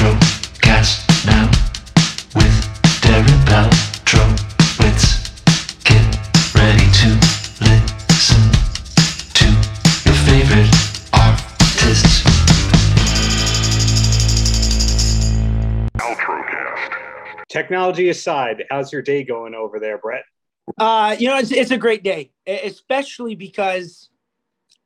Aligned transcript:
Paltrocast 0.00 1.26
now 1.26 1.44
with 2.34 2.54
Darren 3.02 3.40
Paltrowitz. 3.44 5.04
Get 5.84 6.00
ready 6.54 6.88
to 7.00 7.08
listen 7.60 8.40
to 9.34 9.44
your 10.06 10.16
favorite 10.24 10.72
artists. 11.12 12.24
Technology 17.50 18.08
aside, 18.08 18.64
how's 18.70 18.90
your 18.94 19.02
day 19.02 19.22
going 19.22 19.54
over 19.54 19.78
there, 19.78 19.98
Brett? 19.98 20.24
Uh, 20.78 21.14
you 21.18 21.28
know, 21.28 21.36
it's, 21.36 21.52
it's 21.52 21.72
a 21.72 21.76
great 21.76 22.02
day, 22.02 22.30
especially 22.46 23.34
because, 23.34 24.08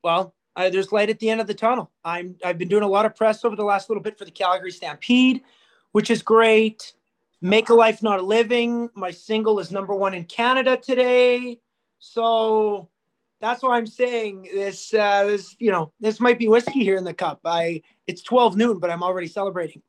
well, 0.02 0.34
uh, 0.56 0.70
there's 0.70 0.92
light 0.92 1.10
at 1.10 1.18
the 1.18 1.30
end 1.30 1.40
of 1.40 1.46
the 1.46 1.54
tunnel. 1.54 1.90
I'm 2.04 2.36
I've 2.44 2.58
been 2.58 2.68
doing 2.68 2.82
a 2.82 2.88
lot 2.88 3.06
of 3.06 3.16
press 3.16 3.44
over 3.44 3.56
the 3.56 3.64
last 3.64 3.88
little 3.88 4.02
bit 4.02 4.18
for 4.18 4.24
the 4.24 4.30
Calgary 4.30 4.70
Stampede, 4.70 5.42
which 5.92 6.10
is 6.10 6.22
great. 6.22 6.92
Make 7.40 7.68
a 7.68 7.74
life, 7.74 8.02
not 8.02 8.20
a 8.20 8.22
living. 8.22 8.88
My 8.94 9.10
single 9.10 9.58
is 9.58 9.70
number 9.70 9.94
one 9.94 10.14
in 10.14 10.24
Canada 10.24 10.76
today, 10.76 11.60
so 11.98 12.88
that's 13.40 13.62
why 13.62 13.76
I'm 13.76 13.86
saying 13.86 14.48
this. 14.54 14.94
Uh, 14.94 15.24
this, 15.24 15.56
you 15.58 15.70
know, 15.70 15.92
this 16.00 16.20
might 16.20 16.38
be 16.38 16.48
whiskey 16.48 16.84
here 16.84 16.96
in 16.96 17.04
the 17.04 17.14
cup. 17.14 17.40
I 17.44 17.82
it's 18.06 18.22
12 18.22 18.56
noon, 18.56 18.78
but 18.78 18.90
I'm 18.90 19.02
already 19.02 19.26
celebrating. 19.26 19.82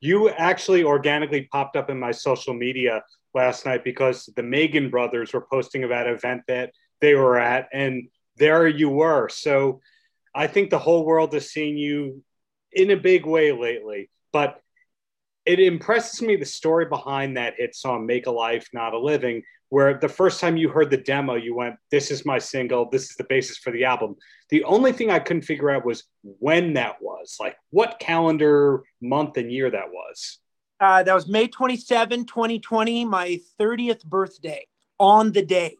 You 0.00 0.28
actually 0.30 0.84
organically 0.84 1.48
popped 1.50 1.74
up 1.74 1.90
in 1.90 1.98
my 1.98 2.12
social 2.12 2.54
media 2.54 3.02
last 3.34 3.66
night 3.66 3.82
because 3.82 4.28
the 4.36 4.42
Megan 4.42 4.90
brothers 4.90 5.32
were 5.32 5.40
posting 5.40 5.84
about 5.84 6.06
an 6.06 6.14
event 6.14 6.42
that 6.46 6.72
they 7.00 7.14
were 7.14 7.38
at, 7.38 7.68
and 7.72 8.08
there 8.38 8.66
you 8.66 8.88
were. 8.88 9.28
So 9.28 9.80
I 10.34 10.46
think 10.46 10.70
the 10.70 10.78
whole 10.78 11.04
world 11.04 11.32
has 11.34 11.50
seen 11.50 11.76
you 11.76 12.22
in 12.72 12.90
a 12.90 12.96
big 12.96 13.26
way 13.26 13.52
lately. 13.52 14.10
But 14.32 14.60
it 15.46 15.60
impresses 15.60 16.20
me 16.20 16.36
the 16.36 16.44
story 16.44 16.84
behind 16.84 17.36
that 17.36 17.54
hit 17.56 17.74
song, 17.74 18.06
Make 18.06 18.26
a 18.26 18.30
Life, 18.30 18.68
Not 18.72 18.92
a 18.92 18.98
Living, 18.98 19.42
where 19.70 19.98
the 19.98 20.08
first 20.08 20.40
time 20.40 20.56
you 20.56 20.68
heard 20.68 20.90
the 20.90 20.98
demo, 20.98 21.34
you 21.34 21.54
went, 21.54 21.76
This 21.90 22.10
is 22.10 22.26
my 22.26 22.38
single, 22.38 22.88
this 22.90 23.10
is 23.10 23.16
the 23.16 23.24
basis 23.24 23.56
for 23.56 23.70
the 23.70 23.84
album. 23.84 24.16
The 24.50 24.64
only 24.64 24.92
thing 24.92 25.10
I 25.10 25.18
couldn't 25.18 25.42
figure 25.42 25.70
out 25.70 25.84
was 25.84 26.04
when 26.22 26.74
that 26.74 27.00
was, 27.00 27.36
like 27.40 27.56
what 27.70 27.98
calendar 27.98 28.82
month 29.00 29.36
and 29.36 29.50
year 29.50 29.70
that 29.70 29.90
was. 29.90 30.38
Uh, 30.80 31.02
that 31.02 31.14
was 31.14 31.26
May 31.26 31.48
27, 31.48 32.26
2020, 32.26 33.04
my 33.04 33.40
30th 33.58 34.04
birthday 34.04 34.66
on 34.98 35.32
the 35.32 35.44
day. 35.44 35.76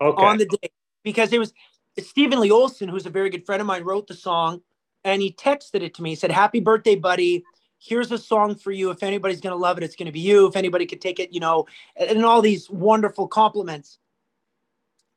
Okay. 0.00 0.24
On 0.24 0.38
the 0.38 0.46
day. 0.46 0.70
Because 1.04 1.32
it 1.32 1.38
was 1.38 1.52
Steven 1.98 2.40
Lee 2.40 2.50
Olsen, 2.50 2.88
who's 2.88 3.06
a 3.06 3.10
very 3.10 3.30
good 3.30 3.46
friend 3.46 3.60
of 3.60 3.66
mine, 3.66 3.84
wrote 3.84 4.08
the 4.08 4.14
song 4.14 4.62
and 5.04 5.22
he 5.22 5.32
texted 5.32 5.82
it 5.82 5.94
to 5.94 6.02
me. 6.02 6.10
He 6.10 6.16
said, 6.16 6.32
Happy 6.32 6.60
birthday, 6.60 6.96
buddy. 6.96 7.44
Here's 7.78 8.10
a 8.10 8.18
song 8.18 8.54
for 8.54 8.72
you. 8.72 8.90
If 8.90 9.02
anybody's 9.02 9.40
going 9.42 9.52
to 9.52 9.58
love 9.60 9.76
it, 9.76 9.84
it's 9.84 9.96
going 9.96 10.06
to 10.06 10.12
be 10.12 10.20
you. 10.20 10.46
If 10.46 10.56
anybody 10.56 10.86
could 10.86 11.02
take 11.02 11.20
it, 11.20 11.32
you 11.32 11.40
know, 11.40 11.66
and 11.96 12.24
all 12.24 12.40
these 12.40 12.70
wonderful 12.70 13.28
compliments. 13.28 13.98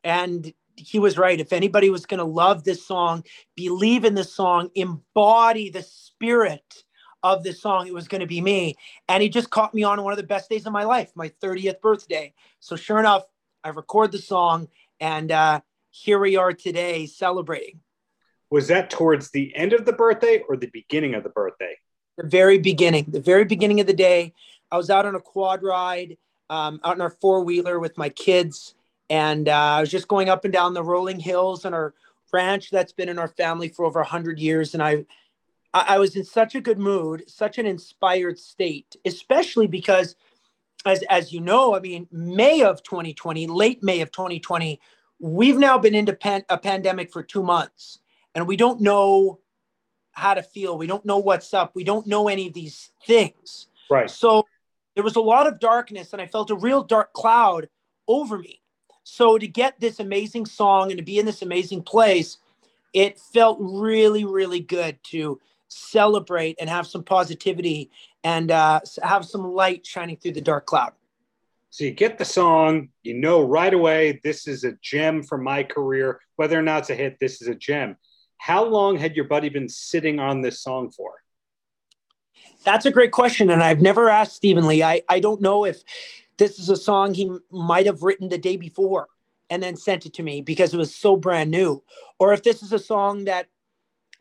And 0.03 0.53
he 0.75 0.99
was 0.99 1.17
right. 1.17 1.39
If 1.39 1.53
anybody 1.53 1.89
was 1.89 2.05
going 2.05 2.19
to 2.19 2.25
love 2.25 2.63
this 2.63 2.85
song, 2.85 3.23
believe 3.55 4.05
in 4.05 4.15
this 4.15 4.33
song, 4.33 4.69
embody 4.75 5.69
the 5.69 5.83
spirit 5.83 6.83
of 7.23 7.43
this 7.43 7.61
song, 7.61 7.88
it 7.88 7.93
was 7.93 8.08
going 8.08 8.21
to 8.21 8.27
be 8.27 8.41
me. 8.41 8.75
And 9.08 9.23
he 9.23 9.30
just 9.30 9.49
caught 9.49 9.73
me 9.73 9.83
on 9.83 10.03
one 10.03 10.13
of 10.13 10.17
the 10.17 10.23
best 10.23 10.49
days 10.49 10.65
of 10.65 10.73
my 10.73 10.83
life, 10.83 11.11
my 11.15 11.30
30th 11.41 11.81
birthday. 11.81 12.33
So 12.59 12.75
sure 12.75 12.99
enough, 12.99 13.23
I 13.63 13.69
record 13.69 14.11
the 14.11 14.19
song 14.19 14.67
and 14.99 15.31
uh, 15.31 15.61
here 16.03 16.20
we 16.20 16.36
are 16.36 16.53
today 16.53 17.06
celebrating. 17.08 17.80
Was 18.50 18.67
that 18.67 18.90
towards 18.90 19.31
the 19.31 19.53
end 19.56 19.73
of 19.73 19.86
the 19.86 19.94
birthday 19.94 20.44
or 20.48 20.56
the 20.56 20.70
beginning 20.72 21.16
of 21.16 21.23
the 21.23 21.30
birthday? 21.30 21.76
The 22.17 22.28
very 22.28 22.59
beginning, 22.59 23.06
the 23.09 23.20
very 23.20 23.45
beginning 23.45 23.80
of 23.80 23.88
the 23.88 23.94
day. 23.94 24.34
I 24.72 24.78
was 24.78 24.89
out 24.89 25.06
on 25.06 25.16
a 25.16 25.20
quad 25.20 25.64
ride, 25.64 26.17
um, 26.50 26.80
out 26.84 26.95
in 26.95 27.02
our 27.02 27.09
four 27.09 27.44
wheeler 27.44 27.80
with 27.80 27.98
my 27.98 28.09
kids. 28.09 28.76
And 29.10 29.49
uh, 29.49 29.54
I 29.54 29.82
was 29.82 29.89
just 29.89 30.08
going 30.08 30.30
up 30.30 30.45
and 30.45 30.54
down 30.54 30.73
the 30.73 30.83
rolling 30.83 31.20
hills 31.20 31.66
on 31.66 31.73
our 31.73 31.94
ranch 32.32 32.70
that's 32.70 32.94
been 32.94 33.10
in 33.10 33.17
our 33.17 33.30
family 33.30 33.70
for 33.70 33.86
over 33.86 34.00
100 34.00 34.39
years. 34.39 34.73
And 34.73 34.83
I, 34.83 35.05
I 35.73 35.95
I 35.95 35.98
was 35.98 36.16
in 36.16 36.23
such 36.23 36.55
a 36.55 36.61
good 36.61 36.80
mood, 36.80 37.23
such 37.27 37.58
an 37.58 37.66
inspired 37.66 38.39
state, 38.39 38.95
especially 39.05 39.67
because, 39.67 40.16
as, 40.86 41.04
as 41.10 41.33
you 41.33 41.42
know, 41.42 41.76
I 41.76 41.80
mean, 41.80 42.08
May 42.11 42.61
of 42.61 42.83
2020, 42.83 43.48
late 43.48 43.83
May 43.83 44.02
of 44.02 44.11
2020, 44.11 44.80
we've 45.20 45.58
now 45.58 45.78
been 45.78 45.95
into 45.95 46.14
pan- 46.14 46.45
a 46.50 46.58
pandemic 46.58 47.11
for 47.11 47.23
two 47.23 47.44
months 47.44 48.00
and 48.36 48.48
we 48.48 48.55
don't 48.55 48.82
know 48.82 49.39
how 50.11 50.33
to 50.33 50.44
feel. 50.44 50.78
We 50.78 50.88
don't 50.88 51.05
know 51.05 51.17
what's 51.17 51.54
up. 51.54 51.72
We 51.76 51.83
don't 51.83 52.08
know 52.08 52.28
any 52.28 52.48
of 52.48 52.54
these 52.54 52.92
things. 53.05 53.67
Right. 53.89 54.10
So 54.10 54.45
there 54.95 55.04
was 55.04 55.16
a 55.16 55.22
lot 55.22 55.48
of 55.48 55.60
darkness 55.60 56.14
and 56.14 56.22
I 56.22 56.27
felt 56.27 56.50
a 56.50 56.56
real 56.56 56.83
dark 56.83 57.14
cloud 57.14 57.70
over 58.08 58.38
me. 58.38 58.61
So 59.04 59.38
to 59.38 59.48
get 59.48 59.80
this 59.80 60.00
amazing 60.00 60.45
song 60.45 60.92
and 60.92 60.98
to 60.98 61.04
be 61.04 61.20
in 61.20 61.26
this 61.26 61.42
amazing 61.42 61.83
place, 61.83 62.38
it 62.94 63.20
felt 63.20 63.58
really, 63.61 64.26
really 64.26 64.60
good 64.60 64.98
to 65.11 65.39
celebrate 65.67 66.58
and 66.60 66.70
have 66.70 66.88
some 66.88 67.04
positivity 67.04 67.89
and 68.23 68.52
uh, 68.52 68.80
have 69.04 69.26
some 69.26 69.54
light 69.54 69.86
shining 69.86 70.17
through 70.17 70.33
the 70.33 70.42
dark 70.42 70.66
cloud. 70.66 70.94
So 71.70 71.83
you 71.83 71.92
get 71.92 72.17
the 72.17 72.26
song, 72.26 72.89
you 73.04 73.14
know 73.14 73.44
right 73.44 73.73
away, 73.73 74.20
this 74.23 74.48
is 74.48 74.64
a 74.64 74.73
gem 74.82 75.22
for 75.23 75.38
my 75.38 75.64
career. 75.64 76.20
Whether 76.36 76.58
or 76.58 76.61
not 76.61 76.80
it's 76.80 76.89
a 76.89 76.95
hit, 76.95 77.17
this 77.20 77.42
is 77.42 77.48
a 77.48 77.55
gem. 77.55 77.98
How 78.38 78.64
long 78.66 78.98
had 78.98 79.16
your 79.16 79.26
buddy 79.26 79.50
been 79.50 79.70
sitting 79.70 80.20
on 80.20 80.42
this 80.42 80.61
song 80.61 80.92
for? 80.92 81.14
That's 82.64 82.86
a 82.86 82.92
great 82.92 83.11
question. 83.11 83.50
And 83.50 83.64
I've 83.64 83.82
never 83.82 84.10
asked 84.10 84.36
Steven 84.36 84.67
Lee. 84.67 84.83
I, 84.83 85.02
I 85.10 85.20
don't 85.20 85.42
know 85.42 85.66
if 85.66 85.83
this 86.38 86.60
is 86.60 86.70
a 86.70 86.76
song 86.76 87.14
he 87.14 87.32
might 87.52 87.86
have 87.86 88.04
written 88.04 88.30
the 88.30 88.38
day 88.38 88.58
before 88.58 89.08
and 89.50 89.61
then 89.61 89.76
sent 89.76 90.06
it 90.06 90.14
to 90.16 90.23
me 90.23 90.42
because 90.42 90.73
it 90.73 90.77
was 90.77 90.94
so 90.94 91.16
brand 91.16 91.52
new. 91.52 91.83
Or 92.20 92.33
if 92.33 92.44
this 92.44 92.61
is 92.61 92.73
a 92.73 92.80
song 92.80 93.26
that 93.26 93.48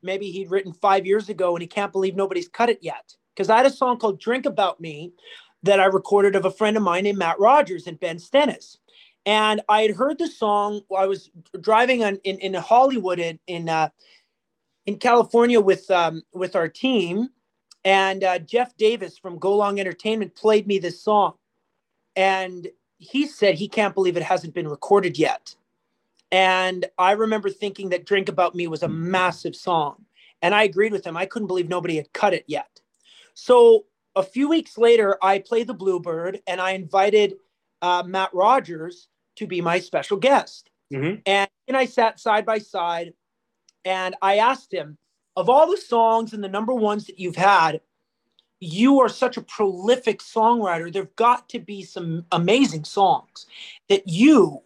maybe 0.03 0.31
he'd 0.31 0.51
written 0.51 0.73
five 0.73 1.07
years 1.07 1.29
ago 1.29 1.55
and 1.55 1.63
he 1.63 1.69
can't 1.69 1.93
believe 1.93 2.17
nobody's 2.17 2.49
cut 2.49 2.71
it 2.71 2.79
yet. 2.83 3.15
Because 3.35 3.51
I 3.51 3.59
had 3.59 3.67
a 3.67 3.71
song 3.71 3.99
called 3.99 4.19
Drink 4.19 4.47
About 4.47 4.81
Me 4.81 5.13
that 5.63 5.81
I 5.81 5.87
recorded 5.87 6.37
of 6.37 6.45
a 6.45 6.51
friend 6.51 6.77
of 6.77 6.83
mine 6.83 7.05
named 7.05 7.19
Matt 7.19 7.41
Rogers 7.41 7.87
and 7.87 7.99
Ben 7.99 8.19
Stennis. 8.19 8.79
And 9.25 9.61
I 9.69 9.83
had 9.83 9.97
heard 9.97 10.19
the 10.19 10.29
song. 10.29 10.83
I 10.97 11.07
was 11.07 11.31
driving 11.61 12.05
on, 12.05 12.17
in, 12.25 12.39
in 12.39 12.55
Hollywood 12.55 13.19
in 13.19 13.41
in, 13.49 13.69
uh, 13.69 13.89
in 14.87 14.99
California 14.99 15.61
with 15.61 15.91
um, 15.91 16.23
with 16.33 16.57
our 16.57 16.69
team, 16.69 17.31
and 17.85 18.23
uh, 18.25 18.39
Jeff 18.39 18.77
Davis 18.77 19.19
from 19.19 19.39
Go 19.39 19.57
Long 19.57 19.81
Entertainment 19.81 20.37
played 20.37 20.67
me 20.67 20.79
this 20.79 21.03
song, 21.03 21.35
and 22.15 22.69
he 22.99 23.27
said 23.27 23.57
he 23.57 23.69
can't 23.69 23.95
believe 23.95 24.17
it 24.17 24.23
hasn't 24.23 24.55
been 24.55 24.69
recorded 24.69 25.19
yet. 25.19 25.55
And 26.33 26.87
I 26.99 27.13
remember 27.13 27.51
thinking 27.51 27.89
that 27.91 28.07
"Drink 28.07 28.29
About 28.29 28.55
Me" 28.55 28.69
was 28.69 28.85
a 28.85 28.89
massive 28.89 29.57
song, 29.57 30.05
and 30.41 30.55
I 30.55 30.63
agreed 30.63 30.93
with 30.93 31.07
him. 31.07 31.17
I 31.17 31.27
couldn't 31.27 31.49
believe 31.49 31.69
nobody 31.69 31.97
had 31.97 32.13
cut 32.13 32.33
it 32.33 32.45
yet. 32.47 32.81
So 33.35 33.87
a 34.17 34.23
few 34.23 34.49
weeks 34.49 34.77
later, 34.79 35.19
I 35.23 35.39
played 35.39 35.67
the 35.67 35.75
Bluebird, 35.75 36.41
and 36.47 36.61
I 36.61 36.73
invited 36.73 37.35
uh, 37.83 38.03
Matt 38.07 38.31
Rogers 38.33 39.09
to 39.37 39.47
be 39.47 39.61
my 39.61 39.79
special 39.79 40.17
guest. 40.17 40.71
Mhm. 40.93 41.21
And, 41.27 41.49
and 41.69 41.77
I 41.77 41.85
sat 41.85 42.19
side 42.19 42.47
by 42.47 42.59
side 42.59 43.13
and 43.85 44.15
I 44.23 44.39
asked 44.39 44.73
him, 44.73 44.97
of 45.37 45.51
all 45.51 45.71
the 45.71 45.77
songs 45.77 46.33
and 46.33 46.43
the 46.43 46.49
number 46.49 46.73
ones 46.73 47.05
that 47.07 47.19
you've 47.19 47.37
had, 47.37 47.81
you 48.61 49.01
are 49.01 49.09
such 49.11 49.37
a 49.37 49.43
prolific 49.43 50.21
songwriter. 50.21 50.91
There've 50.91 51.15
got 51.17 51.49
to 51.51 51.59
be 51.59 51.83
some 51.83 52.25
amazing 52.33 52.85
songs 52.85 53.47
that 53.91 54.09
you 54.09 54.63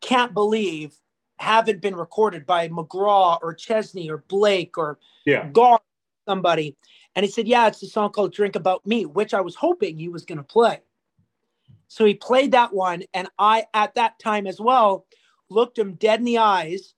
can't 0.00 0.32
believe 0.32 0.96
haven't 1.38 1.82
been 1.82 1.94
recorded 1.96 2.46
by 2.46 2.68
McGraw 2.68 3.38
or 3.42 3.52
Chesney 3.52 4.08
or 4.08 4.24
Blake 4.28 4.78
or 4.78 4.98
Yeah. 5.26 5.48
Gar, 5.50 5.80
somebody. 6.26 6.76
And 7.16 7.24
he 7.24 7.30
said, 7.30 7.46
Yeah, 7.46 7.66
it's 7.68 7.82
a 7.82 7.86
song 7.86 8.10
called 8.10 8.32
Drink 8.32 8.56
About 8.56 8.86
Me, 8.86 9.06
which 9.06 9.34
I 9.34 9.40
was 9.40 9.54
hoping 9.54 9.98
he 9.98 10.08
was 10.08 10.24
going 10.24 10.38
to 10.38 10.44
play. 10.44 10.80
So 11.88 12.04
he 12.04 12.14
played 12.14 12.52
that 12.52 12.72
one. 12.72 13.04
And 13.12 13.28
I, 13.38 13.66
at 13.72 13.94
that 13.94 14.18
time 14.18 14.46
as 14.46 14.60
well, 14.60 15.06
looked 15.48 15.78
him 15.78 15.94
dead 15.94 16.18
in 16.18 16.24
the 16.24 16.38
eyes 16.38 16.94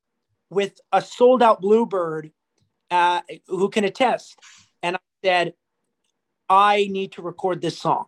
with 0.48 0.80
a 0.92 1.02
sold 1.02 1.42
out 1.42 1.60
Bluebird 1.60 2.30
uh, 2.90 3.20
who 3.46 3.68
can 3.68 3.84
attest. 3.84 4.38
And 4.82 4.96
I 4.96 5.00
said, 5.22 5.54
I 6.48 6.88
need 6.90 7.12
to 7.12 7.22
record 7.22 7.60
this 7.60 7.78
song. 7.78 8.06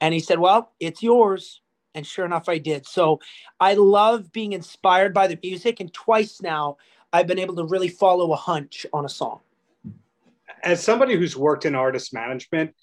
And 0.00 0.14
he 0.14 0.20
said, 0.20 0.38
Well, 0.38 0.72
it's 0.80 1.02
yours. 1.02 1.60
And 1.94 2.06
sure 2.06 2.26
enough, 2.26 2.48
I 2.48 2.58
did. 2.58 2.86
So 2.86 3.20
I 3.58 3.72
love 3.72 4.30
being 4.30 4.52
inspired 4.52 5.14
by 5.14 5.28
the 5.28 5.38
music. 5.42 5.80
And 5.80 5.92
twice 5.94 6.42
now, 6.42 6.76
I've 7.10 7.26
been 7.26 7.38
able 7.38 7.56
to 7.56 7.64
really 7.64 7.88
follow 7.88 8.32
a 8.32 8.36
hunch 8.36 8.84
on 8.92 9.06
a 9.06 9.08
song. 9.08 9.40
As 10.66 10.82
somebody 10.82 11.14
who's 11.14 11.36
worked 11.36 11.64
in 11.64 11.76
artist 11.76 12.12
management, 12.12 12.74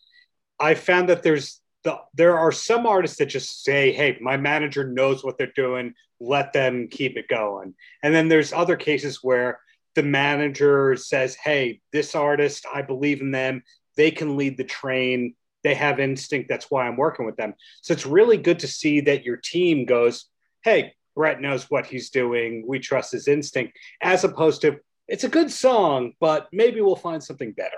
I 0.58 0.74
found 0.74 1.10
that 1.10 1.22
there's 1.22 1.60
the, 1.84 1.98
there 2.14 2.40
are 2.40 2.54
some 2.54 2.86
artists 2.88 3.18
that 3.18 3.26
just 3.26 3.64
say, 3.66 3.92
"Hey, 3.92 4.18
my 4.22 4.38
manager 4.38 4.88
knows 4.88 5.22
what 5.22 5.38
they're 5.38 5.52
doing. 5.54 5.94
Let 6.22 6.54
them 6.54 6.88
keep 6.90 7.18
it 7.18 7.28
going." 7.28 7.76
And 8.02 8.16
then 8.16 8.30
there's 8.30 8.54
other 8.54 8.78
cases 8.78 9.20
where 9.22 9.60
the 9.96 10.04
manager 10.04 10.96
says, 10.96 11.36
"Hey, 11.36 11.82
this 11.92 12.16
artist, 12.16 12.66
I 12.74 12.82
believe 12.82 13.20
in 13.22 13.32
them. 13.32 13.64
they 13.96 14.10
can 14.10 14.38
lead 14.38 14.58
the 14.58 14.64
train. 14.64 15.36
They 15.64 15.76
have 15.76 16.00
instinct. 16.00 16.50
That's 16.50 16.72
why 16.72 16.88
I'm 16.88 16.98
working 16.98 17.26
with 17.28 17.38
them. 17.38 17.54
So 17.82 17.94
it's 17.94 18.08
really 18.08 18.38
good 18.38 18.60
to 18.60 18.68
see 18.68 19.02
that 19.02 19.24
your 19.24 19.38
team 19.38 19.86
goes, 19.86 20.26
hey, 20.64 20.94
Brett 21.16 21.42
knows 21.42 21.70
what 21.70 21.86
he's 21.86 22.10
doing. 22.10 22.66
We 22.68 22.80
trust 22.80 23.12
his 23.12 23.28
instinct, 23.28 23.78
as 24.02 24.24
opposed 24.24 24.62
to 24.62 24.80
it's 25.08 25.24
a 25.24 25.30
good 25.30 25.52
song, 25.52 26.14
but 26.20 26.48
maybe 26.52 26.82
we'll 26.82 26.96
find 26.96 27.24
something 27.24 27.52
better. 27.52 27.78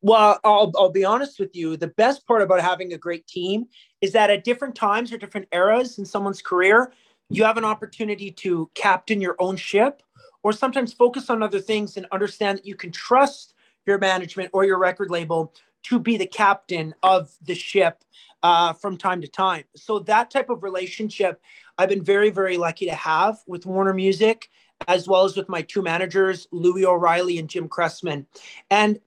Well, 0.00 0.38
I'll, 0.44 0.70
I'll 0.76 0.90
be 0.90 1.04
honest 1.04 1.40
with 1.40 1.56
you. 1.56 1.78
The 1.78 1.88
best 1.88 2.26
part 2.26 2.42
about 2.42 2.60
having 2.60 2.92
a 2.92 2.98
great 2.98 3.26
team 3.26 3.66
is 4.02 4.12
that 4.12 4.28
at 4.28 4.44
different 4.44 4.74
times 4.74 5.12
or 5.12 5.18
different 5.18 5.48
eras 5.50 5.98
in 5.98 6.04
someone's 6.04 6.42
career, 6.42 6.92
you 7.30 7.42
have 7.44 7.56
an 7.56 7.64
opportunity 7.64 8.30
to 8.30 8.70
captain 8.74 9.20
your 9.20 9.34
own 9.38 9.56
ship 9.56 10.02
or 10.42 10.52
sometimes 10.52 10.92
focus 10.92 11.30
on 11.30 11.42
other 11.42 11.58
things 11.58 11.96
and 11.96 12.06
understand 12.12 12.58
that 12.58 12.66
you 12.66 12.74
can 12.74 12.92
trust 12.92 13.54
your 13.86 13.98
management 13.98 14.50
or 14.52 14.64
your 14.64 14.78
record 14.78 15.10
label 15.10 15.54
to 15.84 15.98
be 15.98 16.18
the 16.18 16.26
captain 16.26 16.94
of 17.02 17.32
the 17.42 17.54
ship 17.54 18.04
uh, 18.42 18.74
from 18.74 18.98
time 18.98 19.22
to 19.22 19.28
time. 19.28 19.64
So 19.74 20.00
that 20.00 20.30
type 20.30 20.50
of 20.50 20.62
relationship, 20.62 21.40
I've 21.78 21.88
been 21.88 22.04
very, 22.04 22.28
very 22.30 22.58
lucky 22.58 22.84
to 22.86 22.94
have 22.94 23.38
with 23.46 23.64
Warner 23.64 23.94
Music, 23.94 24.50
as 24.88 25.08
well 25.08 25.24
as 25.24 25.36
with 25.36 25.48
my 25.48 25.62
two 25.62 25.82
managers, 25.82 26.48
Louis 26.50 26.84
O'Reilly 26.84 27.38
and 27.38 27.48
Jim 27.48 27.68
Cressman. 27.68 28.26
And 28.70 29.00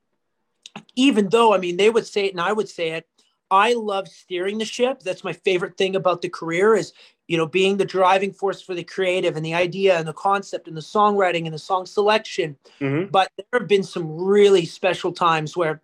even 0.96 1.30
though, 1.30 1.54
I 1.54 1.58
mean, 1.58 1.78
they 1.78 1.90
would 1.90 2.06
say 2.06 2.26
it 2.26 2.32
and 2.32 2.42
I 2.42 2.54
would 2.54 2.70
say 2.70 2.92
it, 2.92 3.08
I 3.50 3.74
love 3.74 4.08
steering 4.08 4.58
the 4.58 4.66
ship. 4.66 5.02
That's 5.02 5.24
my 5.24 5.34
favorite 5.34 5.78
thing 5.78 5.96
about 5.96 6.22
the 6.22 6.30
career 6.30 6.76
is, 6.76 6.94
you 7.28 7.38
know, 7.38 7.48
being 7.48 7.78
the 7.78 7.86
driving 7.86 8.34
force 8.34 8.62
for 8.62 8.76
the 8.76 8.84
creative 8.84 9.38
and 9.38 9.46
the 9.46 9.54
idea 9.54 9.98
and 9.98 10.08
the 10.08 10.14
concept 10.14 10.68
and 10.68 10.76
the 10.76 10.82
songwriting 10.82 11.46
and 11.46 11.54
the 11.54 11.60
song 11.60 11.86
selection. 11.86 12.58
Mm-hmm. 12.82 13.10
But 13.10 13.32
there 13.38 13.60
have 13.60 13.70
been 13.70 13.84
some 13.84 14.18
really 14.18 14.66
special 14.66 15.14
times 15.14 15.56
where 15.56 15.82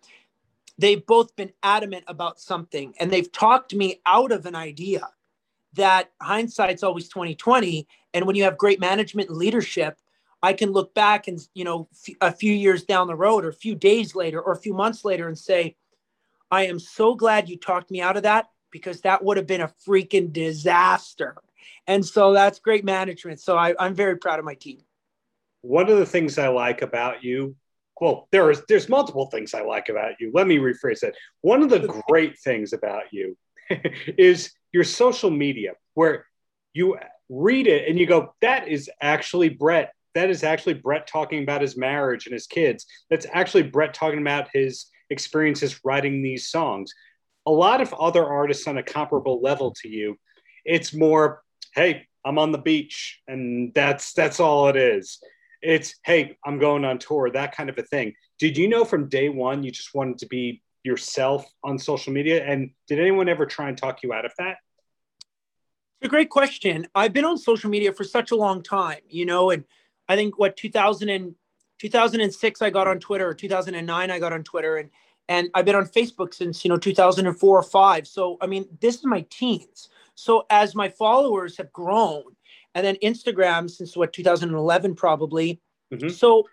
they've 0.76 1.04
both 1.06 1.34
been 1.36 1.52
adamant 1.62 2.04
about 2.06 2.38
something 2.38 2.94
and 3.00 3.10
they've 3.10 3.30
talked 3.32 3.74
me 3.74 4.00
out 4.04 4.32
of 4.32 4.44
an 4.44 4.54
idea 4.54 5.08
that 5.74 6.10
hindsight's 6.20 6.82
always 6.82 7.08
2020 7.08 7.86
and 8.14 8.26
when 8.26 8.36
you 8.36 8.44
have 8.44 8.56
great 8.56 8.80
management 8.80 9.28
and 9.28 9.36
leadership 9.36 9.98
I 10.42 10.52
can 10.52 10.72
look 10.72 10.94
back 10.94 11.28
and 11.28 11.40
you 11.54 11.64
know 11.64 11.88
f- 11.92 12.16
a 12.20 12.32
few 12.32 12.52
years 12.52 12.84
down 12.84 13.06
the 13.06 13.16
road 13.16 13.44
or 13.44 13.48
a 13.48 13.54
few 13.54 13.74
days 13.74 14.14
later 14.14 14.40
or 14.40 14.52
a 14.52 14.60
few 14.60 14.74
months 14.74 15.04
later 15.04 15.28
and 15.28 15.38
say 15.38 15.76
I 16.50 16.66
am 16.66 16.78
so 16.78 17.14
glad 17.14 17.48
you 17.48 17.56
talked 17.56 17.90
me 17.90 18.00
out 18.00 18.16
of 18.16 18.22
that 18.22 18.46
because 18.70 19.00
that 19.00 19.24
would 19.24 19.36
have 19.36 19.46
been 19.46 19.60
a 19.60 19.72
freaking 19.86 20.32
disaster. 20.32 21.36
And 21.86 22.04
so 22.04 22.32
that's 22.32 22.58
great 22.58 22.84
management. 22.84 23.40
So 23.40 23.56
I, 23.56 23.74
I'm 23.78 23.94
very 23.94 24.18
proud 24.18 24.38
of 24.38 24.44
my 24.44 24.54
team. 24.54 24.80
One 25.62 25.88
of 25.88 25.98
the 25.98 26.06
things 26.06 26.38
I 26.38 26.48
like 26.48 26.82
about 26.82 27.24
you, 27.24 27.56
well, 28.00 28.28
there's 28.32 28.60
there's 28.68 28.88
multiple 28.88 29.26
things 29.26 29.54
I 29.54 29.62
like 29.62 29.88
about 29.88 30.20
you. 30.20 30.30
Let 30.34 30.46
me 30.46 30.58
rephrase 30.58 31.00
that. 31.00 31.14
One 31.40 31.62
of 31.62 31.70
the 31.70 32.02
great 32.08 32.38
things 32.38 32.72
about 32.72 33.04
you 33.12 33.36
is 34.18 34.52
your 34.72 34.84
social 34.84 35.30
media, 35.30 35.72
where 35.94 36.26
you 36.72 36.98
read 37.28 37.66
it 37.66 37.88
and 37.88 37.98
you 37.98 38.06
go, 38.06 38.34
that 38.40 38.68
is 38.68 38.90
actually 39.00 39.48
Brett 39.48 39.92
that 40.14 40.30
is 40.30 40.44
actually 40.44 40.74
Brett 40.74 41.06
talking 41.06 41.42
about 41.42 41.60
his 41.60 41.76
marriage 41.76 42.26
and 42.26 42.32
his 42.32 42.46
kids. 42.46 42.86
That's 43.10 43.26
actually 43.32 43.64
Brett 43.64 43.94
talking 43.94 44.20
about 44.20 44.48
his 44.52 44.86
experiences 45.10 45.80
writing 45.84 46.22
these 46.22 46.48
songs. 46.48 46.92
A 47.46 47.50
lot 47.50 47.80
of 47.80 47.92
other 47.94 48.24
artists 48.24 48.66
on 48.66 48.78
a 48.78 48.82
comparable 48.82 49.42
level 49.42 49.74
to 49.82 49.88
you, 49.88 50.16
it's 50.64 50.94
more, 50.94 51.42
hey, 51.74 52.06
I'm 52.24 52.38
on 52.38 52.52
the 52.52 52.58
beach, 52.58 53.20
and 53.28 53.74
that's 53.74 54.14
that's 54.14 54.40
all 54.40 54.68
it 54.68 54.76
is. 54.76 55.20
It's 55.60 55.96
hey, 56.04 56.38
I'm 56.44 56.58
going 56.58 56.84
on 56.84 56.98
tour, 56.98 57.30
that 57.30 57.54
kind 57.54 57.68
of 57.68 57.76
a 57.76 57.82
thing. 57.82 58.14
Did 58.38 58.56
you 58.56 58.68
know 58.68 58.84
from 58.84 59.08
day 59.08 59.28
one 59.28 59.62
you 59.62 59.70
just 59.70 59.94
wanted 59.94 60.18
to 60.18 60.26
be 60.26 60.62
yourself 60.84 61.44
on 61.62 61.78
social 61.78 62.12
media? 62.12 62.44
And 62.44 62.70
did 62.88 62.98
anyone 62.98 63.28
ever 63.28 63.44
try 63.44 63.68
and 63.68 63.76
talk 63.76 64.02
you 64.02 64.12
out 64.14 64.24
of 64.24 64.32
that? 64.38 64.56
It's 66.00 66.06
a 66.06 66.10
great 66.10 66.30
question. 66.30 66.86
I've 66.94 67.12
been 67.12 67.24
on 67.24 67.38
social 67.38 67.70
media 67.70 67.92
for 67.92 68.04
such 68.04 68.30
a 68.30 68.36
long 68.36 68.62
time, 68.62 69.00
you 69.08 69.24
know, 69.24 69.50
and 69.50 69.64
I 70.08 70.16
think 70.16 70.38
what 70.38 70.56
2000 70.56 71.08
and 71.08 71.34
2006 71.78 72.62
I 72.62 72.70
got 72.70 72.86
on 72.86 73.00
Twitter, 73.00 73.28
or 73.28 73.34
2009 73.34 74.10
I 74.10 74.18
got 74.18 74.32
on 74.32 74.44
Twitter, 74.44 74.76
and 74.76 74.90
and 75.28 75.48
I've 75.54 75.64
been 75.64 75.74
on 75.74 75.86
Facebook 75.86 76.34
since 76.34 76.64
you 76.64 76.68
know 76.68 76.76
2004 76.76 77.58
or 77.58 77.62
five. 77.62 78.06
So 78.06 78.36
I 78.40 78.46
mean, 78.46 78.66
this 78.80 78.96
is 78.96 79.04
my 79.04 79.24
teens. 79.30 79.88
So 80.14 80.46
as 80.50 80.74
my 80.74 80.88
followers 80.88 81.56
have 81.56 81.72
grown, 81.72 82.24
and 82.74 82.84
then 82.84 82.96
Instagram 83.02 83.70
since 83.70 83.96
what 83.96 84.12
2011 84.12 84.94
probably. 84.94 85.60
Mm-hmm. 85.92 86.08
So 86.08 86.48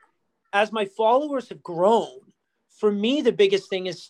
as 0.54 0.72
my 0.72 0.86
followers 0.86 1.50
have 1.50 1.64
grown, 1.64 2.20
for 2.70 2.92
me 2.92 3.22
the 3.22 3.32
biggest 3.32 3.70
thing 3.70 3.88
is 3.88 4.10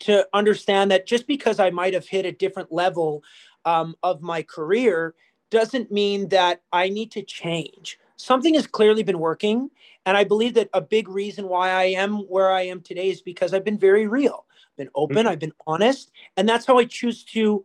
to 0.00 0.26
understand 0.34 0.90
that 0.90 1.06
just 1.06 1.26
because 1.26 1.60
I 1.60 1.70
might 1.70 1.94
have 1.94 2.06
hit 2.06 2.26
a 2.26 2.32
different 2.32 2.72
level 2.72 3.22
um, 3.64 3.94
of 4.02 4.22
my 4.22 4.42
career 4.42 5.14
doesn't 5.50 5.92
mean 5.92 6.28
that 6.28 6.62
I 6.72 6.88
need 6.88 7.10
to 7.12 7.22
change 7.22 7.98
something 8.22 8.54
has 8.54 8.66
clearly 8.66 9.02
been 9.02 9.18
working. 9.18 9.70
And 10.06 10.16
I 10.16 10.24
believe 10.24 10.54
that 10.54 10.70
a 10.72 10.80
big 10.80 11.08
reason 11.08 11.48
why 11.48 11.70
I 11.70 11.84
am 11.84 12.18
where 12.28 12.52
I 12.52 12.62
am 12.62 12.80
today 12.80 13.10
is 13.10 13.20
because 13.20 13.52
I've 13.52 13.64
been 13.64 13.78
very 13.78 14.06
real, 14.06 14.46
I've 14.70 14.76
been 14.76 14.90
open, 14.94 15.16
mm-hmm. 15.16 15.28
I've 15.28 15.38
been 15.38 15.52
honest. 15.66 16.12
And 16.36 16.48
that's 16.48 16.66
how 16.66 16.78
I 16.78 16.84
choose 16.84 17.24
to 17.24 17.64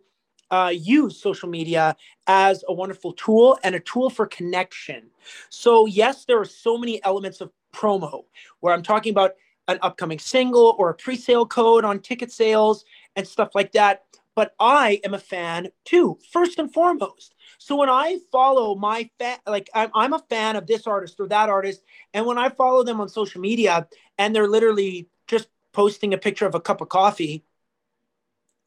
uh, 0.50 0.72
use 0.74 1.22
social 1.22 1.50
media 1.50 1.96
as 2.26 2.64
a 2.68 2.74
wonderful 2.74 3.14
tool 3.14 3.60
and 3.64 3.76
a 3.76 3.80
tool 3.82 4.10
for 4.10 4.26
connection. 4.26 5.08
So, 5.50 5.86
yes, 5.86 6.26
there 6.26 6.40
are 6.40 6.46
so 6.46 6.78
many 6.78 7.04
elements 7.04 7.42
of 7.42 7.52
promo 7.74 8.24
where 8.62 8.74
I'm 8.74 8.84
talking 8.84 9.12
about 9.12 9.34
an 9.68 9.78
upcoming 9.82 10.18
single 10.18 10.76
or 10.80 10.90
a 10.90 10.94
pre 10.94 11.18
sale 11.18 11.46
code 11.46 11.84
on 11.84 12.00
ticket 12.00 12.32
sales 12.32 12.86
and 13.16 13.28
stuff 13.28 13.50
like 13.54 13.74
that. 13.74 14.06
But 14.38 14.54
I 14.60 15.02
am 15.04 15.16
a 15.16 15.20
fan 15.20 15.70
too, 15.84 16.20
first 16.32 16.60
and 16.60 16.72
foremost. 16.72 17.34
So 17.58 17.76
when 17.76 17.90
I 17.90 18.20
follow 18.32 18.76
my 18.76 19.10
fan, 19.18 19.40
like 19.48 19.68
I'm, 19.74 19.90
I'm 19.96 20.14
a 20.14 20.24
fan 20.30 20.56
of 20.56 20.68
this 20.68 20.86
artist 20.86 21.20
or 21.20 21.28
that 21.30 21.50
artist, 21.50 21.82
and 22.14 22.24
when 22.24 22.38
I 22.38 22.50
follow 22.50 22.84
them 22.84 23.02
on 23.02 23.10
social 23.10 23.42
media 23.42 23.88
and 24.20 24.36
they're 24.36 24.48
literally 24.48 25.10
just 25.26 25.48
posting 25.74 26.14
a 26.14 26.20
picture 26.20 26.46
of 26.46 26.54
a 26.54 26.60
cup 26.60 26.82
of 26.82 26.90
coffee, 26.90 27.46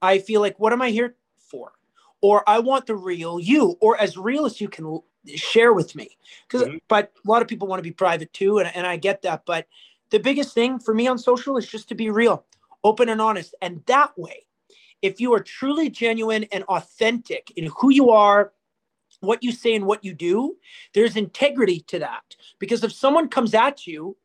I 0.03 0.19
feel 0.19 0.41
like, 0.41 0.59
what 0.59 0.73
am 0.73 0.83
I 0.83 0.91
here 0.91 1.15
for? 1.39 1.71
Or 2.21 2.43
I 2.49 2.59
want 2.59 2.87
the 2.87 2.97
real 2.97 3.39
you, 3.39 3.79
or 3.81 3.97
as 3.97 4.17
real 4.17 4.47
as 4.47 4.61
you 4.61 4.69
can 4.69 4.99
share 5.37 5.73
with 5.73 5.95
me. 5.95 6.19
Because, 6.49 6.67
mm-hmm. 6.67 6.79
but 6.89 7.13
a 7.25 7.31
lot 7.31 7.43
of 7.43 7.49
people 7.49 7.69
want 7.69 7.79
to 7.79 7.89
be 7.89 7.93
private 7.93 8.33
too, 8.33 8.59
and, 8.59 8.69
and 8.75 8.89
I 8.89 8.97
get 8.97 9.23
that. 9.23 9.47
But 9.47 9.69
the 10.11 10.19
biggest 10.19 10.53
thing 10.53 10.81
for 10.81 10.93
me 10.93 11.07
on 11.07 11.17
social 11.17 11.57
is 11.57 11.69
just 11.69 11.89
to 11.91 11.95
be 11.95 12.11
real, 12.11 12.45
open 12.83 13.09
and 13.09 13.21
honest, 13.21 13.55
and 13.63 13.85
that 13.87 14.19
way, 14.19 14.47
if 15.03 15.21
you 15.21 15.33
are 15.35 15.41
truly 15.41 15.91
genuine 15.91 16.45
and 16.53 16.65
authentic 16.65 17.53
in 17.57 17.71
who 17.77 17.91
you 17.91 18.11
are 18.11 18.53
what 19.21 19.43
you 19.43 19.53
say 19.53 19.75
and 19.75 19.87
what 19.87 20.05
you 20.05 20.15
do, 20.15 20.57
there's 20.95 21.17
integrity 21.17 21.81
to 21.81 21.99
that. 21.99 22.37
Because 22.59 22.83
if 22.83 22.93
someone 22.93 23.29
comes 23.29 23.55
at 23.55 23.87
you, 23.87 24.17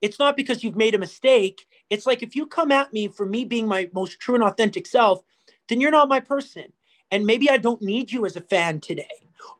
it's 0.00 0.18
not 0.18 0.36
because 0.36 0.64
you've 0.64 0.76
made 0.76 0.94
a 0.94 0.98
mistake. 0.98 1.66
It's 1.90 2.06
like 2.06 2.22
if 2.22 2.34
you 2.34 2.46
come 2.46 2.72
at 2.72 2.92
me 2.92 3.08
for 3.08 3.24
me 3.24 3.44
being 3.44 3.68
my 3.68 3.88
most 3.94 4.18
true 4.20 4.34
and 4.34 4.42
authentic 4.42 4.86
self, 4.86 5.22
then 5.68 5.80
you're 5.80 5.92
not 5.92 6.08
my 6.08 6.20
person. 6.20 6.72
And 7.10 7.24
maybe 7.24 7.48
I 7.50 7.56
don't 7.56 7.82
need 7.82 8.10
you 8.10 8.26
as 8.26 8.36
a 8.36 8.40
fan 8.40 8.80
today. 8.80 9.06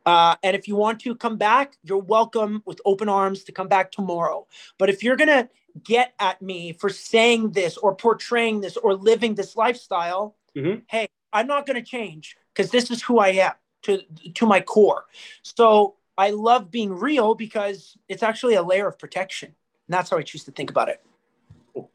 Uh, 0.04 0.36
and 0.42 0.56
if 0.56 0.66
you 0.66 0.74
want 0.74 1.00
to 1.00 1.14
come 1.14 1.36
back, 1.36 1.76
you're 1.84 1.98
welcome 1.98 2.62
with 2.66 2.80
open 2.84 3.08
arms 3.08 3.44
to 3.44 3.52
come 3.52 3.68
back 3.68 3.92
tomorrow. 3.92 4.46
But 4.78 4.90
if 4.90 5.02
you're 5.02 5.16
going 5.16 5.28
to 5.28 5.48
get 5.84 6.14
at 6.18 6.42
me 6.42 6.72
for 6.72 6.88
saying 6.88 7.52
this 7.52 7.76
or 7.76 7.94
portraying 7.94 8.60
this 8.60 8.76
or 8.76 8.94
living 8.94 9.34
this 9.34 9.56
lifestyle, 9.56 10.36
mm-hmm. 10.56 10.80
hey, 10.88 11.08
I'm 11.32 11.46
not 11.46 11.66
going 11.66 11.82
to 11.82 11.88
change 11.88 12.36
because 12.54 12.70
this 12.70 12.90
is 12.90 13.02
who 13.02 13.18
I 13.18 13.28
am 13.28 13.52
to 13.82 14.02
to 14.34 14.46
my 14.46 14.60
core. 14.60 15.04
So 15.42 15.96
I 16.16 16.30
love 16.30 16.70
being 16.70 16.92
real 16.92 17.34
because 17.34 17.96
it's 18.08 18.22
actually 18.22 18.54
a 18.54 18.62
layer 18.62 18.88
of 18.88 18.98
protection. 18.98 19.48
And 19.48 19.94
that's 19.94 20.10
how 20.10 20.18
I 20.18 20.22
choose 20.22 20.44
to 20.44 20.52
think 20.52 20.70
about 20.70 20.88
it. 20.88 21.00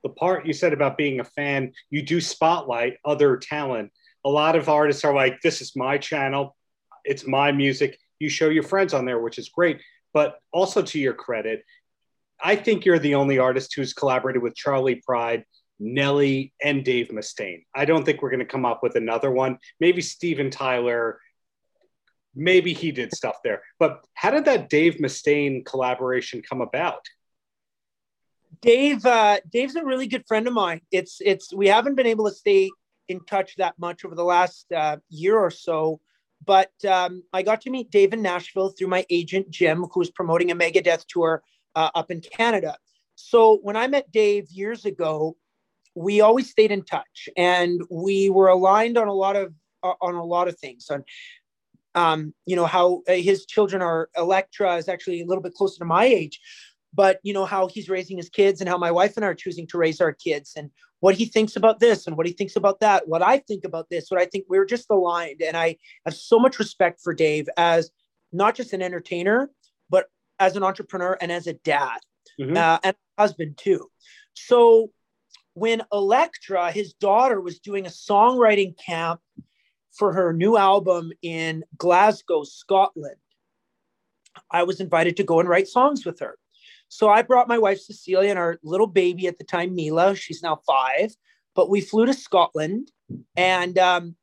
The 0.03 0.09
part 0.09 0.45
you 0.45 0.53
said 0.53 0.73
about 0.73 0.97
being 0.97 1.19
a 1.19 1.23
fan, 1.23 1.73
you 1.89 2.01
do 2.01 2.19
spotlight 2.19 2.97
other 3.05 3.37
talent. 3.37 3.91
A 4.25 4.29
lot 4.29 4.55
of 4.55 4.69
artists 4.69 5.05
are 5.05 5.13
like, 5.13 5.41
this 5.41 5.61
is 5.61 5.75
my 5.75 5.97
channel, 5.97 6.55
it's 7.05 7.27
my 7.27 7.51
music. 7.51 7.99
You 8.19 8.29
show 8.29 8.49
your 8.49 8.63
friends 8.63 8.93
on 8.93 9.05
there, 9.05 9.19
which 9.19 9.37
is 9.37 9.49
great. 9.49 9.79
But 10.13 10.39
also 10.51 10.81
to 10.81 10.99
your 10.99 11.13
credit, 11.13 11.63
I 12.41 12.55
think 12.55 12.85
you're 12.85 12.99
the 12.99 13.15
only 13.15 13.37
artist 13.37 13.75
who's 13.75 13.93
collaborated 13.93 14.41
with 14.41 14.55
Charley 14.55 14.95
Pride, 14.95 15.45
Nelly, 15.79 16.53
and 16.61 16.83
Dave 16.83 17.09
Mustaine. 17.09 17.65
I 17.75 17.85
don't 17.85 18.03
think 18.03 18.21
we're 18.21 18.31
going 18.31 18.39
to 18.39 18.45
come 18.45 18.65
up 18.65 18.81
with 18.81 18.95
another 18.95 19.31
one. 19.31 19.57
Maybe 19.79 20.01
Steven 20.01 20.49
Tyler 20.49 21.19
maybe 22.37 22.71
he 22.71 22.91
did 22.91 23.13
stuff 23.13 23.37
there. 23.43 23.63
But 23.79 24.05
how 24.13 24.29
did 24.29 24.45
that 24.45 24.69
Dave 24.69 24.95
Mustaine 24.95 25.65
collaboration 25.65 26.41
come 26.47 26.61
about? 26.61 27.05
Dave, 28.61 29.05
uh, 29.05 29.39
Dave's 29.51 29.75
a 29.75 29.83
really 29.83 30.07
good 30.07 30.25
friend 30.27 30.47
of 30.47 30.53
mine. 30.53 30.81
It's 30.91 31.17
it's 31.19 31.53
we 31.53 31.67
haven't 31.67 31.95
been 31.95 32.07
able 32.07 32.29
to 32.29 32.35
stay 32.35 32.69
in 33.07 33.23
touch 33.25 33.55
that 33.57 33.77
much 33.77 34.05
over 34.05 34.15
the 34.15 34.23
last 34.23 34.71
uh, 34.71 34.97
year 35.09 35.37
or 35.37 35.51
so, 35.51 35.99
but 36.45 36.71
um, 36.87 37.23
I 37.33 37.41
got 37.41 37.61
to 37.61 37.69
meet 37.69 37.91
Dave 37.91 38.13
in 38.13 38.21
Nashville 38.21 38.69
through 38.69 38.87
my 38.87 39.05
agent 39.09 39.49
Jim, 39.49 39.85
who's 39.91 40.11
promoting 40.11 40.51
a 40.51 40.55
Megadeth 40.55 41.05
tour 41.07 41.43
uh, 41.75 41.89
up 41.93 42.09
in 42.11 42.21
Canada. 42.21 42.77
So 43.15 43.59
when 43.61 43.75
I 43.75 43.87
met 43.87 44.11
Dave 44.11 44.49
years 44.49 44.85
ago, 44.85 45.37
we 45.97 46.21
always 46.21 46.49
stayed 46.49 46.71
in 46.71 46.83
touch 46.83 47.29
and 47.35 47.81
we 47.89 48.29
were 48.29 48.47
aligned 48.47 48.97
on 48.97 49.07
a 49.07 49.13
lot 49.13 49.35
of 49.35 49.53
uh, 49.83 49.93
on 50.01 50.15
a 50.15 50.23
lot 50.23 50.47
of 50.47 50.57
things. 50.59 50.89
On 50.89 51.03
um, 51.95 52.33
you 52.45 52.55
know 52.55 52.65
how 52.65 53.01
uh, 53.07 53.13
his 53.13 53.45
children 53.45 53.81
are 53.81 54.09
electra 54.15 54.75
is 54.75 54.87
actually 54.87 55.21
a 55.21 55.25
little 55.25 55.41
bit 55.41 55.53
closer 55.53 55.79
to 55.79 55.85
my 55.85 56.05
age 56.05 56.39
but 56.93 57.19
you 57.21 57.33
know 57.33 57.45
how 57.45 57.67
he's 57.67 57.89
raising 57.89 58.17
his 58.17 58.29
kids 58.29 58.61
and 58.61 58.69
how 58.69 58.77
my 58.77 58.91
wife 58.91 59.17
and 59.17 59.25
I 59.25 59.29
are 59.29 59.35
choosing 59.35 59.67
to 59.67 59.77
raise 59.77 59.99
our 59.99 60.13
kids 60.13 60.53
and 60.55 60.71
what 60.99 61.15
he 61.15 61.25
thinks 61.25 61.55
about 61.55 61.79
this 61.79 62.07
and 62.07 62.15
what 62.15 62.25
he 62.25 62.33
thinks 62.33 62.55
about 62.55 62.79
that 62.79 63.07
what 63.07 63.21
i 63.21 63.37
think 63.39 63.65
about 63.65 63.89
this 63.89 64.09
what 64.09 64.19
i 64.19 64.25
think 64.25 64.45
we're 64.47 64.65
just 64.65 64.89
aligned. 64.89 65.41
And 65.41 65.57
i 65.57 65.77
have 66.05 66.15
so 66.15 66.39
much 66.39 66.59
respect 66.59 67.01
for 67.03 67.13
dave 67.13 67.47
as 67.57 67.91
not 68.31 68.55
just 68.55 68.73
an 68.73 68.81
entertainer 68.81 69.49
but 69.89 70.05
as 70.39 70.55
an 70.55 70.63
entrepreneur 70.63 71.17
and 71.19 71.31
as 71.31 71.47
a 71.47 71.53
dad 71.53 71.99
mm-hmm. 72.39 72.55
uh, 72.55 72.79
and 72.83 72.95
husband 73.17 73.57
too. 73.57 73.89
So 74.33 74.91
when 75.57 75.81
electra 75.91 76.71
his 76.71 76.93
daughter 76.93 77.41
was 77.41 77.59
doing 77.59 77.85
a 77.85 77.89
songwriting 77.89 78.73
camp 78.77 79.19
for 79.91 80.13
her 80.13 80.31
new 80.33 80.57
album 80.57 81.11
in 81.21 81.63
glasgow 81.77 82.43
scotland 82.43 83.15
i 84.51 84.63
was 84.63 84.79
invited 84.79 85.17
to 85.17 85.23
go 85.23 85.39
and 85.39 85.49
write 85.49 85.67
songs 85.67 86.05
with 86.05 86.19
her 86.19 86.37
so 86.89 87.09
I 87.09 87.21
brought 87.21 87.47
my 87.47 87.57
wife 87.57 87.79
Cecilia 87.79 88.29
and 88.29 88.39
our 88.39 88.59
little 88.63 88.87
baby 88.87 89.27
at 89.27 89.37
the 89.37 89.43
time, 89.43 89.75
Mila. 89.75 90.15
She's 90.15 90.41
now 90.41 90.61
five. 90.65 91.15
But 91.55 91.69
we 91.69 91.81
flew 91.81 92.05
to 92.05 92.13
Scotland, 92.13 92.91
and 93.35 93.79
um, 93.79 94.15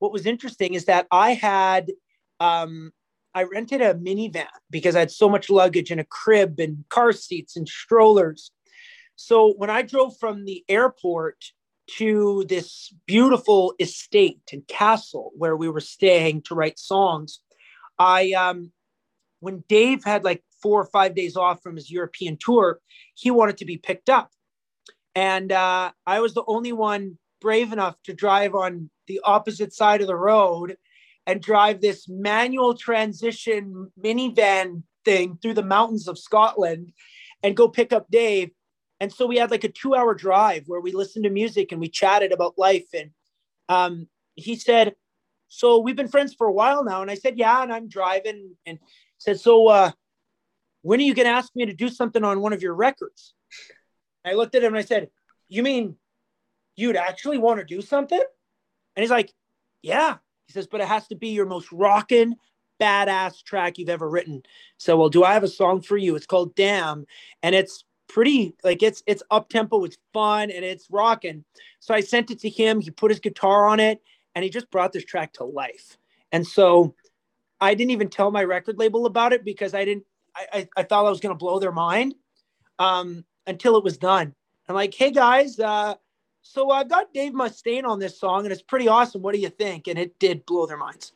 what 0.00 0.12
was 0.12 0.26
interesting 0.26 0.74
is 0.74 0.84
that 0.84 1.06
I 1.10 1.32
had 1.32 1.92
um, 2.40 2.92
I 3.34 3.44
rented 3.44 3.80
a 3.80 3.94
minivan 3.94 4.46
because 4.70 4.94
I 4.94 5.00
had 5.00 5.10
so 5.10 5.30
much 5.30 5.48
luggage 5.48 5.90
and 5.90 6.00
a 6.00 6.04
crib 6.04 6.60
and 6.60 6.84
car 6.90 7.12
seats 7.12 7.56
and 7.56 7.66
strollers. 7.66 8.50
So 9.16 9.54
when 9.56 9.70
I 9.70 9.82
drove 9.82 10.16
from 10.18 10.44
the 10.44 10.64
airport 10.68 11.44
to 11.96 12.44
this 12.48 12.92
beautiful 13.06 13.74
estate 13.78 14.40
and 14.52 14.66
castle 14.66 15.32
where 15.36 15.56
we 15.56 15.68
were 15.68 15.80
staying 15.80 16.42
to 16.42 16.54
write 16.54 16.78
songs, 16.78 17.40
I 17.98 18.32
um, 18.32 18.72
when 19.40 19.64
Dave 19.68 20.02
had 20.04 20.24
like 20.24 20.42
four 20.62 20.80
or 20.80 20.86
five 20.86 21.14
days 21.14 21.36
off 21.36 21.62
from 21.62 21.76
his 21.76 21.90
European 21.90 22.38
tour, 22.40 22.80
he 23.14 23.30
wanted 23.30 23.58
to 23.58 23.64
be 23.64 23.76
picked 23.76 24.08
up. 24.08 24.30
And 25.14 25.52
uh, 25.52 25.92
I 26.06 26.20
was 26.20 26.34
the 26.34 26.44
only 26.46 26.72
one 26.72 27.18
brave 27.40 27.72
enough 27.72 27.96
to 28.04 28.14
drive 28.14 28.54
on 28.54 28.90
the 29.06 29.20
opposite 29.22 29.72
side 29.72 30.00
of 30.00 30.06
the 30.06 30.16
road 30.16 30.76
and 31.26 31.40
drive 31.40 31.80
this 31.80 32.08
manual 32.08 32.74
transition 32.74 33.92
minivan 34.02 34.82
thing 35.04 35.38
through 35.40 35.54
the 35.54 35.62
mountains 35.62 36.08
of 36.08 36.18
Scotland 36.18 36.92
and 37.42 37.56
go 37.56 37.68
pick 37.68 37.92
up 37.92 38.06
Dave. 38.10 38.50
And 39.04 39.12
so 39.12 39.26
we 39.26 39.36
had 39.36 39.50
like 39.50 39.64
a 39.64 39.68
two 39.68 39.94
hour 39.94 40.14
drive 40.14 40.64
where 40.66 40.80
we 40.80 40.92
listened 40.92 41.24
to 41.24 41.30
music 41.30 41.72
and 41.72 41.80
we 41.80 41.90
chatted 41.90 42.32
about 42.32 42.56
life. 42.56 42.86
And 42.94 43.10
um, 43.68 44.08
he 44.34 44.56
said, 44.56 44.94
So 45.48 45.78
we've 45.78 45.94
been 45.94 46.08
friends 46.08 46.32
for 46.32 46.46
a 46.46 46.52
while 46.52 46.84
now. 46.84 47.02
And 47.02 47.10
I 47.10 47.14
said, 47.14 47.36
Yeah. 47.36 47.62
And 47.62 47.70
I'm 47.70 47.86
driving. 47.86 48.56
And 48.64 48.78
said, 49.18 49.38
So 49.38 49.68
uh, 49.68 49.90
when 50.80 51.00
are 51.00 51.02
you 51.02 51.12
going 51.12 51.26
to 51.26 51.32
ask 51.32 51.54
me 51.54 51.66
to 51.66 51.74
do 51.74 51.90
something 51.90 52.24
on 52.24 52.40
one 52.40 52.54
of 52.54 52.62
your 52.62 52.72
records? 52.72 53.34
I 54.24 54.32
looked 54.32 54.54
at 54.54 54.62
him 54.64 54.68
and 54.68 54.78
I 54.78 54.86
said, 54.86 55.10
You 55.50 55.62
mean 55.62 55.96
you'd 56.74 56.96
actually 56.96 57.36
want 57.36 57.60
to 57.60 57.66
do 57.66 57.82
something? 57.82 58.24
And 58.96 59.02
he's 59.02 59.10
like, 59.10 59.34
Yeah. 59.82 60.16
He 60.46 60.54
says, 60.54 60.66
But 60.66 60.80
it 60.80 60.88
has 60.88 61.06
to 61.08 61.14
be 61.14 61.28
your 61.28 61.44
most 61.44 61.70
rocking, 61.72 62.36
badass 62.80 63.44
track 63.44 63.76
you've 63.76 63.90
ever 63.90 64.08
written. 64.08 64.44
So, 64.78 64.96
well, 64.96 65.10
do 65.10 65.24
I 65.24 65.34
have 65.34 65.44
a 65.44 65.48
song 65.48 65.82
for 65.82 65.98
you? 65.98 66.16
It's 66.16 66.24
called 66.24 66.54
Damn. 66.54 67.04
And 67.42 67.54
it's 67.54 67.84
pretty 68.08 68.54
like 68.62 68.82
it's 68.82 69.02
it's 69.06 69.22
up 69.30 69.48
tempo, 69.48 69.84
it's 69.84 69.98
fun, 70.12 70.50
and 70.50 70.64
it's 70.64 70.90
rocking. 70.90 71.44
So 71.80 71.94
I 71.94 72.00
sent 72.00 72.30
it 72.30 72.40
to 72.40 72.48
him. 72.48 72.80
He 72.80 72.90
put 72.90 73.10
his 73.10 73.20
guitar 73.20 73.66
on 73.66 73.80
it, 73.80 74.02
and 74.34 74.42
he 74.42 74.50
just 74.50 74.70
brought 74.70 74.92
this 74.92 75.04
track 75.04 75.32
to 75.34 75.44
life. 75.44 75.96
And 76.32 76.46
so 76.46 76.94
I 77.60 77.74
didn't 77.74 77.92
even 77.92 78.08
tell 78.08 78.30
my 78.30 78.44
record 78.44 78.78
label 78.78 79.06
about 79.06 79.32
it 79.32 79.44
because 79.44 79.74
I 79.74 79.84
didn't 79.84 80.04
I, 80.36 80.68
I, 80.76 80.82
thought 80.82 81.06
I 81.06 81.10
was 81.10 81.20
going 81.20 81.34
to 81.34 81.38
blow 81.38 81.58
their 81.58 81.72
mind 81.72 82.14
um, 82.78 83.24
until 83.46 83.76
it 83.76 83.84
was 83.84 83.98
done. 83.98 84.34
I'm 84.68 84.74
like, 84.74 84.94
hey 84.94 85.10
guys, 85.10 85.60
uh, 85.60 85.94
so 86.42 86.70
i've 86.70 86.88
got 86.88 87.12
Dave 87.14 87.32
Mustaine 87.32 87.84
on 87.84 87.98
this 87.98 88.18
song 88.18 88.44
and 88.44 88.52
it's 88.52 88.62
pretty 88.62 88.88
awesome. 88.88 89.22
What 89.22 89.34
do 89.34 89.40
you 89.40 89.48
think? 89.48 89.86
And 89.86 89.98
it 89.98 90.18
did 90.18 90.44
blow 90.44 90.66
their 90.66 90.76
minds. 90.76 91.12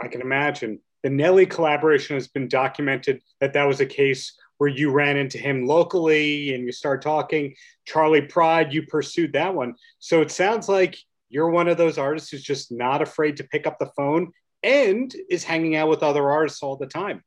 I 0.00 0.08
can 0.08 0.20
imagine. 0.20 0.80
The 1.02 1.10
Nelly 1.10 1.46
collaboration 1.46 2.14
has 2.14 2.28
been 2.28 2.48
documented 2.48 3.20
that 3.40 3.52
that 3.52 3.64
was 3.64 3.80
a 3.80 3.86
case 3.86 4.34
where 4.62 4.70
you 4.70 4.92
ran 4.92 5.16
into 5.16 5.38
him 5.38 5.66
locally 5.66 6.54
and 6.54 6.64
you 6.64 6.70
start 6.70 7.02
talking. 7.02 7.52
Charley 7.84 8.20
Pride, 8.20 8.72
you 8.72 8.86
pursued 8.86 9.32
that 9.32 9.52
one. 9.52 9.74
So 9.98 10.20
it 10.20 10.30
sounds 10.30 10.68
like 10.68 10.96
you're 11.28 11.50
one 11.50 11.66
of 11.66 11.76
those 11.76 11.98
artists 11.98 12.30
who's 12.30 12.44
just 12.44 12.70
not 12.70 13.02
afraid 13.02 13.38
to 13.38 13.44
pick 13.44 13.66
up 13.66 13.80
the 13.80 13.90
phone 13.96 14.30
and 14.62 15.12
is 15.28 15.42
hanging 15.42 15.74
out 15.74 15.88
with 15.88 16.04
other 16.04 16.30
artists 16.30 16.62
all 16.62 16.76
the 16.76 16.86
time. 16.86 17.24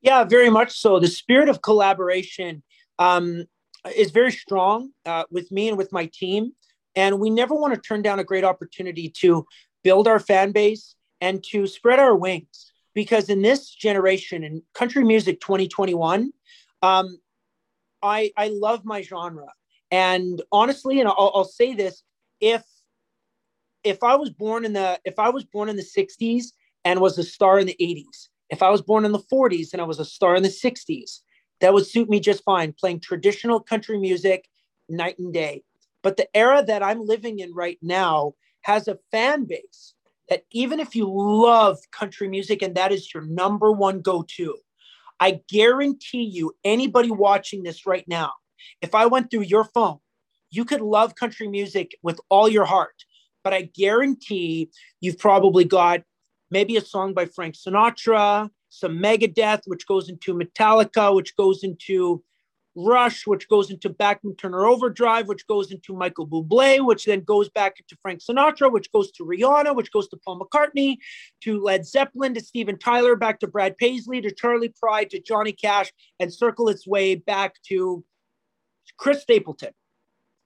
Yeah, 0.00 0.24
very 0.24 0.50
much 0.50 0.72
so. 0.80 0.98
The 0.98 1.06
spirit 1.06 1.48
of 1.48 1.62
collaboration 1.62 2.64
um, 2.98 3.44
is 3.94 4.10
very 4.10 4.32
strong 4.32 4.90
uh, 5.06 5.26
with 5.30 5.52
me 5.52 5.68
and 5.68 5.78
with 5.78 5.92
my 5.92 6.10
team. 6.12 6.54
And 6.96 7.20
we 7.20 7.30
never 7.30 7.54
want 7.54 7.72
to 7.74 7.80
turn 7.80 8.02
down 8.02 8.18
a 8.18 8.24
great 8.24 8.42
opportunity 8.42 9.10
to 9.18 9.46
build 9.84 10.08
our 10.08 10.18
fan 10.18 10.50
base 10.50 10.96
and 11.20 11.40
to 11.52 11.68
spread 11.68 12.00
our 12.00 12.16
wings. 12.16 12.69
Because 12.94 13.28
in 13.28 13.42
this 13.42 13.70
generation, 13.70 14.42
in 14.42 14.62
country 14.74 15.04
music 15.04 15.40
2021, 15.40 16.32
um, 16.82 17.18
I, 18.02 18.32
I 18.36 18.48
love 18.48 18.84
my 18.84 19.02
genre. 19.02 19.46
And 19.90 20.42
honestly, 20.50 21.00
and 21.00 21.08
I'll, 21.08 21.32
I'll 21.34 21.44
say 21.44 21.74
this, 21.74 22.02
if 22.40 22.64
if 23.82 24.02
I 24.02 24.14
was 24.14 24.30
born 24.30 24.64
in 24.64 24.72
the 24.72 25.00
if 25.04 25.18
I 25.18 25.30
was 25.30 25.44
born 25.44 25.68
in 25.68 25.76
the 25.76 25.82
60s 25.82 26.46
and 26.84 27.00
was 27.00 27.18
a 27.18 27.24
star 27.24 27.58
in 27.58 27.66
the 27.66 27.76
80s, 27.80 28.28
if 28.50 28.62
I 28.62 28.70
was 28.70 28.82
born 28.82 29.04
in 29.04 29.12
the 29.12 29.18
40s 29.32 29.72
and 29.72 29.80
I 29.80 29.84
was 29.84 29.98
a 29.98 30.04
star 30.04 30.34
in 30.36 30.42
the 30.42 30.48
60s, 30.48 31.20
that 31.60 31.72
would 31.72 31.86
suit 31.86 32.08
me 32.08 32.20
just 32.20 32.44
fine, 32.44 32.74
playing 32.78 33.00
traditional 33.00 33.60
country 33.60 33.98
music 33.98 34.48
night 34.88 35.18
and 35.18 35.32
day. 35.32 35.62
But 36.02 36.16
the 36.16 36.34
era 36.36 36.64
that 36.66 36.82
I'm 36.82 37.04
living 37.04 37.38
in 37.38 37.52
right 37.54 37.78
now 37.82 38.34
has 38.62 38.88
a 38.88 38.98
fan 39.10 39.44
base 39.44 39.94
that 40.30 40.44
even 40.52 40.80
if 40.80 40.94
you 40.94 41.10
love 41.12 41.78
country 41.90 42.28
music 42.28 42.62
and 42.62 42.76
that 42.76 42.92
is 42.92 43.12
your 43.12 43.24
number 43.24 43.70
one 43.70 44.00
go 44.00 44.24
to, 44.36 44.56
I 45.18 45.40
guarantee 45.50 46.22
you, 46.22 46.52
anybody 46.64 47.10
watching 47.10 47.62
this 47.62 47.84
right 47.84 48.06
now, 48.08 48.32
if 48.80 48.94
I 48.94 49.06
went 49.06 49.30
through 49.30 49.42
your 49.42 49.64
phone, 49.64 49.98
you 50.50 50.64
could 50.64 50.80
love 50.80 51.14
country 51.14 51.48
music 51.48 51.96
with 52.02 52.20
all 52.30 52.48
your 52.48 52.64
heart. 52.64 52.94
But 53.44 53.52
I 53.52 53.62
guarantee 53.62 54.70
you've 55.00 55.18
probably 55.18 55.64
got 55.64 56.02
maybe 56.50 56.76
a 56.76 56.80
song 56.80 57.12
by 57.12 57.26
Frank 57.26 57.54
Sinatra, 57.54 58.50
some 58.68 58.98
Megadeth, 58.98 59.62
which 59.66 59.86
goes 59.86 60.08
into 60.08 60.34
Metallica, 60.34 61.14
which 61.14 61.36
goes 61.36 61.64
into 61.64 62.22
Rush, 62.86 63.26
which 63.26 63.48
goes 63.48 63.70
into 63.70 63.88
Bachman 63.88 64.36
Turner 64.36 64.66
Overdrive, 64.66 65.28
which 65.28 65.46
goes 65.46 65.70
into 65.70 65.94
Michael 65.94 66.26
Bublé, 66.26 66.84
which 66.84 67.04
then 67.04 67.20
goes 67.20 67.48
back 67.48 67.78
into 67.78 67.96
Frank 68.02 68.20
Sinatra, 68.20 68.70
which 68.70 68.90
goes 68.92 69.10
to 69.12 69.24
Rihanna, 69.24 69.74
which 69.74 69.92
goes 69.92 70.08
to 70.08 70.16
Paul 70.24 70.40
McCartney, 70.40 70.98
to 71.42 71.60
Led 71.60 71.86
Zeppelin, 71.86 72.34
to 72.34 72.40
Steven 72.40 72.78
Tyler, 72.78 73.16
back 73.16 73.40
to 73.40 73.46
Brad 73.46 73.76
Paisley, 73.78 74.20
to 74.20 74.30
Charley 74.34 74.72
Pride, 74.80 75.10
to 75.10 75.20
Johnny 75.20 75.52
Cash, 75.52 75.92
and 76.18 76.32
circle 76.32 76.68
its 76.68 76.86
way 76.86 77.14
back 77.14 77.54
to 77.68 78.04
Chris 78.98 79.22
Stapleton, 79.22 79.72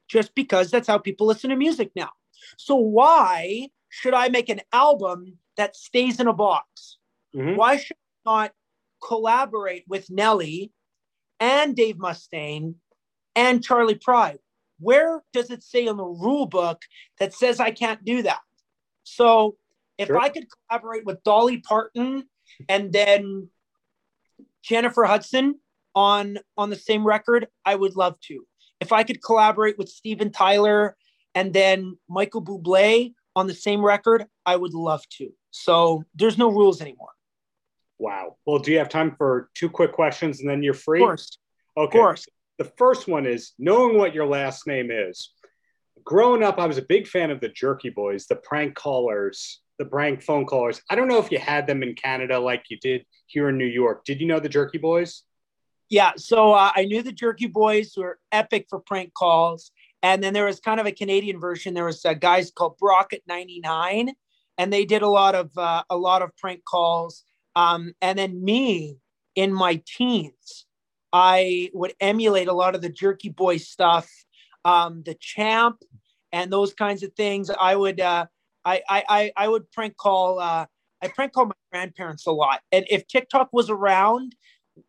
just 0.08 0.34
because 0.34 0.70
that's 0.70 0.88
how 0.88 0.98
people 0.98 1.26
listen 1.26 1.50
to 1.50 1.56
music 1.56 1.90
now. 1.94 2.10
So 2.58 2.76
why 2.76 3.68
should 3.88 4.14
I 4.14 4.28
make 4.28 4.48
an 4.48 4.60
album 4.72 5.38
that 5.56 5.76
stays 5.76 6.20
in 6.20 6.26
a 6.26 6.32
box? 6.32 6.98
Mm-hmm. 7.34 7.56
Why 7.56 7.76
should 7.76 7.96
I 8.26 8.30
not 8.30 8.52
collaborate 9.02 9.84
with 9.88 10.10
Nelly 10.10 10.72
and 11.40 11.74
Dave 11.76 11.96
Mustaine 11.96 12.74
and 13.34 13.62
Charley 13.62 13.96
Pride? 13.96 14.38
Where 14.78 15.22
does 15.32 15.50
it 15.50 15.62
say 15.62 15.86
in 15.86 15.96
the 15.96 16.04
rule 16.04 16.46
book 16.46 16.82
that 17.18 17.34
says 17.34 17.60
I 17.60 17.70
can't 17.70 18.04
do 18.04 18.22
that? 18.22 18.40
So 19.04 19.56
if 19.98 20.08
sure. 20.08 20.18
I 20.18 20.28
could 20.28 20.46
collaborate 20.68 21.04
with 21.04 21.22
Dolly 21.22 21.58
Parton 21.58 22.24
and 22.68 22.92
then 22.92 23.48
Jennifer 24.62 25.04
Hudson 25.04 25.60
on 25.94 26.38
on 26.56 26.70
the 26.70 26.76
same 26.76 27.06
record, 27.06 27.46
I 27.64 27.74
would 27.74 27.96
love 27.96 28.18
to. 28.28 28.44
If 28.80 28.92
I 28.92 29.04
could 29.04 29.22
collaborate 29.22 29.78
with 29.78 29.88
Steven 29.88 30.30
Tyler 30.30 30.96
and 31.34 31.52
then 31.52 31.96
Michael 32.08 32.42
Bublé 32.42 33.14
on 33.36 33.46
the 33.46 33.54
same 33.54 33.84
record, 33.84 34.26
I 34.44 34.56
would 34.56 34.74
love 34.74 35.08
to. 35.18 35.30
So 35.50 36.04
there's 36.14 36.38
no 36.38 36.50
rules 36.50 36.80
anymore. 36.80 37.10
Wow. 37.98 38.36
Well, 38.46 38.58
do 38.58 38.72
you 38.72 38.78
have 38.78 38.88
time 38.88 39.14
for 39.16 39.50
two 39.54 39.68
quick 39.68 39.92
questions 39.92 40.40
and 40.40 40.48
then 40.48 40.62
you're 40.62 40.74
free? 40.74 41.00
Of 41.00 41.06
course. 41.06 41.38
Okay. 41.76 41.98
Of 41.98 42.02
course. 42.02 42.26
The 42.58 42.64
first 42.76 43.08
one 43.08 43.26
is 43.26 43.52
knowing 43.58 43.96
what 43.96 44.14
your 44.14 44.26
last 44.26 44.66
name 44.66 44.90
is. 44.90 45.32
Growing 46.04 46.42
up, 46.42 46.58
I 46.58 46.66
was 46.66 46.78
a 46.78 46.82
big 46.82 47.06
fan 47.06 47.30
of 47.30 47.40
the 47.40 47.48
Jerky 47.48 47.90
Boys, 47.90 48.26
the 48.26 48.36
prank 48.36 48.74
callers, 48.74 49.60
the 49.78 49.84
prank 49.84 50.22
phone 50.22 50.44
callers. 50.44 50.80
I 50.90 50.94
don't 50.94 51.08
know 51.08 51.18
if 51.18 51.32
you 51.32 51.38
had 51.38 51.66
them 51.66 51.82
in 51.82 51.94
Canada 51.94 52.38
like 52.38 52.64
you 52.68 52.78
did 52.78 53.04
here 53.26 53.48
in 53.48 53.58
New 53.58 53.66
York. 53.66 54.04
Did 54.04 54.20
you 54.20 54.26
know 54.26 54.38
the 54.38 54.48
Jerky 54.48 54.78
Boys? 54.78 55.22
Yeah. 55.88 56.12
So 56.16 56.52
uh, 56.52 56.70
I 56.74 56.84
knew 56.84 57.02
the 57.02 57.12
Jerky 57.12 57.46
Boys 57.46 57.94
were 57.96 58.18
epic 58.32 58.66
for 58.68 58.80
prank 58.80 59.14
calls. 59.14 59.70
And 60.04 60.22
then 60.22 60.34
there 60.34 60.44
was 60.44 60.60
kind 60.60 60.80
of 60.80 60.86
a 60.86 60.92
Canadian 60.92 61.40
version. 61.40 61.72
There 61.72 61.86
was 61.86 62.04
uh, 62.04 62.12
guys 62.12 62.50
called 62.50 62.76
Brocket 62.76 63.22
99, 63.26 64.12
and 64.58 64.70
they 64.70 64.84
did 64.84 65.00
a 65.00 65.08
lot 65.08 65.34
of 65.34 65.56
uh, 65.56 65.82
a 65.88 65.96
lot 65.96 66.20
of 66.20 66.36
prank 66.36 66.62
calls. 66.62 67.24
Um, 67.56 67.94
and 68.00 68.18
then 68.18 68.42
me 68.42 68.98
in 69.34 69.52
my 69.52 69.82
teens, 69.86 70.66
I 71.12 71.70
would 71.72 71.94
emulate 72.00 72.48
a 72.48 72.52
lot 72.52 72.74
of 72.74 72.82
the 72.82 72.88
Jerky 72.88 73.28
Boy 73.28 73.58
stuff, 73.58 74.10
um, 74.64 75.02
the 75.04 75.14
Champ, 75.14 75.78
and 76.32 76.52
those 76.52 76.74
kinds 76.74 77.02
of 77.02 77.12
things. 77.14 77.50
I 77.50 77.76
would 77.76 78.00
uh, 78.00 78.26
I, 78.64 78.82
I 78.88 79.32
I 79.36 79.48
would 79.48 79.70
prank 79.70 79.96
call 79.96 80.40
uh, 80.40 80.66
I 81.00 81.08
prank 81.08 81.32
call 81.32 81.46
my 81.46 81.54
grandparents 81.70 82.26
a 82.26 82.32
lot. 82.32 82.60
And 82.72 82.84
if 82.90 83.06
TikTok 83.06 83.50
was 83.52 83.70
around 83.70 84.34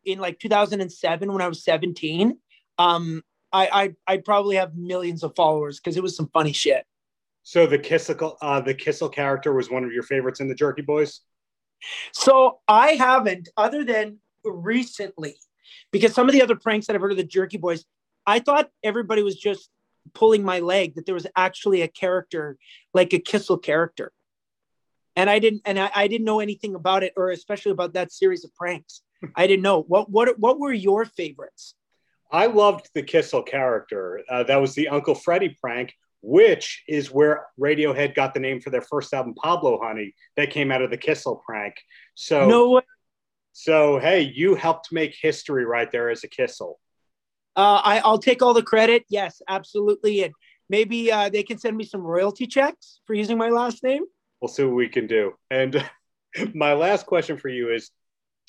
in 0.04 0.18
like 0.18 0.38
2007 0.40 1.32
when 1.32 1.42
I 1.42 1.48
was 1.48 1.62
17, 1.62 2.38
um, 2.78 3.22
I, 3.52 3.68
I 3.72 3.94
I'd 4.12 4.24
probably 4.24 4.56
have 4.56 4.74
millions 4.74 5.22
of 5.22 5.34
followers 5.36 5.78
because 5.78 5.96
it 5.96 6.02
was 6.02 6.16
some 6.16 6.28
funny 6.32 6.52
shit. 6.52 6.84
So 7.42 7.66
the 7.66 7.78
Kissel, 7.78 8.36
uh, 8.42 8.60
the 8.60 8.74
Kissel 8.74 9.08
character 9.08 9.52
was 9.52 9.70
one 9.70 9.84
of 9.84 9.92
your 9.92 10.02
favorites 10.02 10.40
in 10.40 10.48
the 10.48 10.54
Jerky 10.54 10.82
Boys. 10.82 11.20
So 12.12 12.60
I 12.66 12.92
haven't, 12.92 13.48
other 13.56 13.84
than 13.84 14.18
recently, 14.44 15.36
because 15.92 16.14
some 16.14 16.28
of 16.28 16.32
the 16.32 16.42
other 16.42 16.56
pranks 16.56 16.86
that 16.86 16.96
I've 16.96 17.02
heard 17.02 17.12
of 17.12 17.16
the 17.16 17.24
Jerky 17.24 17.58
Boys, 17.58 17.84
I 18.26 18.38
thought 18.40 18.70
everybody 18.82 19.22
was 19.22 19.36
just 19.36 19.70
pulling 20.14 20.44
my 20.44 20.60
leg. 20.60 20.94
That 20.94 21.06
there 21.06 21.14
was 21.14 21.26
actually 21.36 21.82
a 21.82 21.88
character 21.88 22.56
like 22.94 23.12
a 23.12 23.18
Kissel 23.18 23.58
character, 23.58 24.12
and 25.14 25.28
I 25.30 25.38
didn't, 25.38 25.62
and 25.64 25.78
I, 25.78 25.90
I 25.94 26.08
didn't 26.08 26.24
know 26.24 26.40
anything 26.40 26.74
about 26.74 27.02
it, 27.02 27.12
or 27.16 27.30
especially 27.30 27.72
about 27.72 27.94
that 27.94 28.12
series 28.12 28.44
of 28.44 28.54
pranks. 28.54 29.02
I 29.34 29.46
didn't 29.46 29.62
know 29.62 29.82
what 29.82 30.10
what 30.10 30.38
what 30.38 30.58
were 30.58 30.72
your 30.72 31.04
favorites. 31.04 31.74
I 32.30 32.46
loved 32.46 32.90
the 32.94 33.02
Kissel 33.02 33.42
character. 33.42 34.22
Uh, 34.28 34.42
that 34.44 34.60
was 34.60 34.74
the 34.74 34.88
Uncle 34.88 35.14
Freddy 35.14 35.56
prank, 35.60 35.94
which 36.28 36.82
is 36.88 37.12
where 37.12 37.46
Radiohead 37.58 38.16
got 38.16 38.34
the 38.34 38.40
name 38.40 38.60
for 38.60 38.70
their 38.70 38.82
first 38.82 39.14
album, 39.14 39.32
Pablo 39.34 39.78
Honey, 39.80 40.12
that 40.36 40.50
came 40.50 40.72
out 40.72 40.82
of 40.82 40.90
the 40.90 40.96
Kissel 40.96 41.40
prank. 41.46 41.76
So, 42.16 42.48
no 42.48 42.70
way. 42.70 42.82
So, 43.52 44.00
hey, 44.00 44.22
you 44.22 44.56
helped 44.56 44.90
make 44.90 45.14
history 45.14 45.64
right 45.64 45.90
there 45.92 46.10
as 46.10 46.24
a 46.24 46.28
Kissel. 46.28 46.80
Uh, 47.54 47.80
I, 47.82 48.00
I'll 48.00 48.18
take 48.18 48.42
all 48.42 48.54
the 48.54 48.62
credit. 48.64 49.04
Yes, 49.08 49.40
absolutely. 49.46 50.24
And 50.24 50.34
maybe 50.68 51.12
uh, 51.12 51.28
they 51.28 51.44
can 51.44 51.58
send 51.58 51.76
me 51.76 51.84
some 51.84 52.00
royalty 52.00 52.48
checks 52.48 52.98
for 53.06 53.14
using 53.14 53.38
my 53.38 53.50
last 53.50 53.84
name. 53.84 54.02
We'll 54.40 54.48
see 54.48 54.64
what 54.64 54.74
we 54.74 54.88
can 54.88 55.06
do. 55.06 55.34
And 55.52 55.88
my 56.54 56.72
last 56.72 57.06
question 57.06 57.38
for 57.38 57.48
you 57.48 57.72
is 57.72 57.92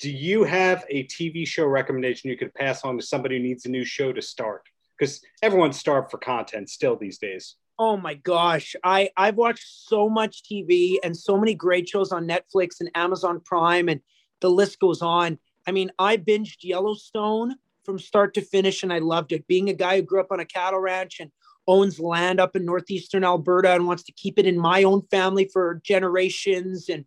do 0.00 0.10
you 0.10 0.42
have 0.42 0.84
a 0.90 1.04
TV 1.04 1.46
show 1.46 1.64
recommendation 1.64 2.28
you 2.28 2.36
could 2.36 2.54
pass 2.54 2.82
on 2.84 2.98
to 2.98 3.06
somebody 3.06 3.36
who 3.36 3.44
needs 3.44 3.66
a 3.66 3.70
new 3.70 3.84
show 3.84 4.12
to 4.12 4.20
start? 4.20 4.62
Because 4.98 5.20
everyone's 5.44 5.78
starved 5.78 6.10
for 6.10 6.18
content 6.18 6.70
still 6.70 6.96
these 6.96 7.18
days. 7.18 7.54
Oh 7.78 7.96
my 7.96 8.14
gosh. 8.14 8.74
I, 8.82 9.10
I've 9.16 9.36
watched 9.36 9.66
so 9.66 10.08
much 10.08 10.42
TV 10.42 10.96
and 11.04 11.16
so 11.16 11.38
many 11.38 11.54
great 11.54 11.88
shows 11.88 12.10
on 12.10 12.26
Netflix 12.26 12.80
and 12.80 12.90
Amazon 12.94 13.40
Prime, 13.44 13.88
and 13.88 14.00
the 14.40 14.50
list 14.50 14.80
goes 14.80 15.00
on. 15.00 15.38
I 15.66 15.70
mean, 15.70 15.92
I 15.98 16.16
binged 16.16 16.62
Yellowstone 16.62 17.54
from 17.84 17.98
start 17.98 18.34
to 18.34 18.40
finish 18.40 18.82
and 18.82 18.92
I 18.92 18.98
loved 18.98 19.32
it. 19.32 19.46
Being 19.46 19.68
a 19.68 19.74
guy 19.74 19.96
who 19.96 20.02
grew 20.02 20.20
up 20.20 20.32
on 20.32 20.40
a 20.40 20.44
cattle 20.44 20.80
ranch 20.80 21.20
and 21.20 21.30
owns 21.66 22.00
land 22.00 22.40
up 22.40 22.56
in 22.56 22.64
northeastern 22.64 23.22
Alberta 23.22 23.74
and 23.74 23.86
wants 23.86 24.02
to 24.04 24.12
keep 24.12 24.38
it 24.38 24.46
in 24.46 24.58
my 24.58 24.82
own 24.82 25.02
family 25.10 25.48
for 25.52 25.80
generations 25.84 26.88
and 26.88 27.04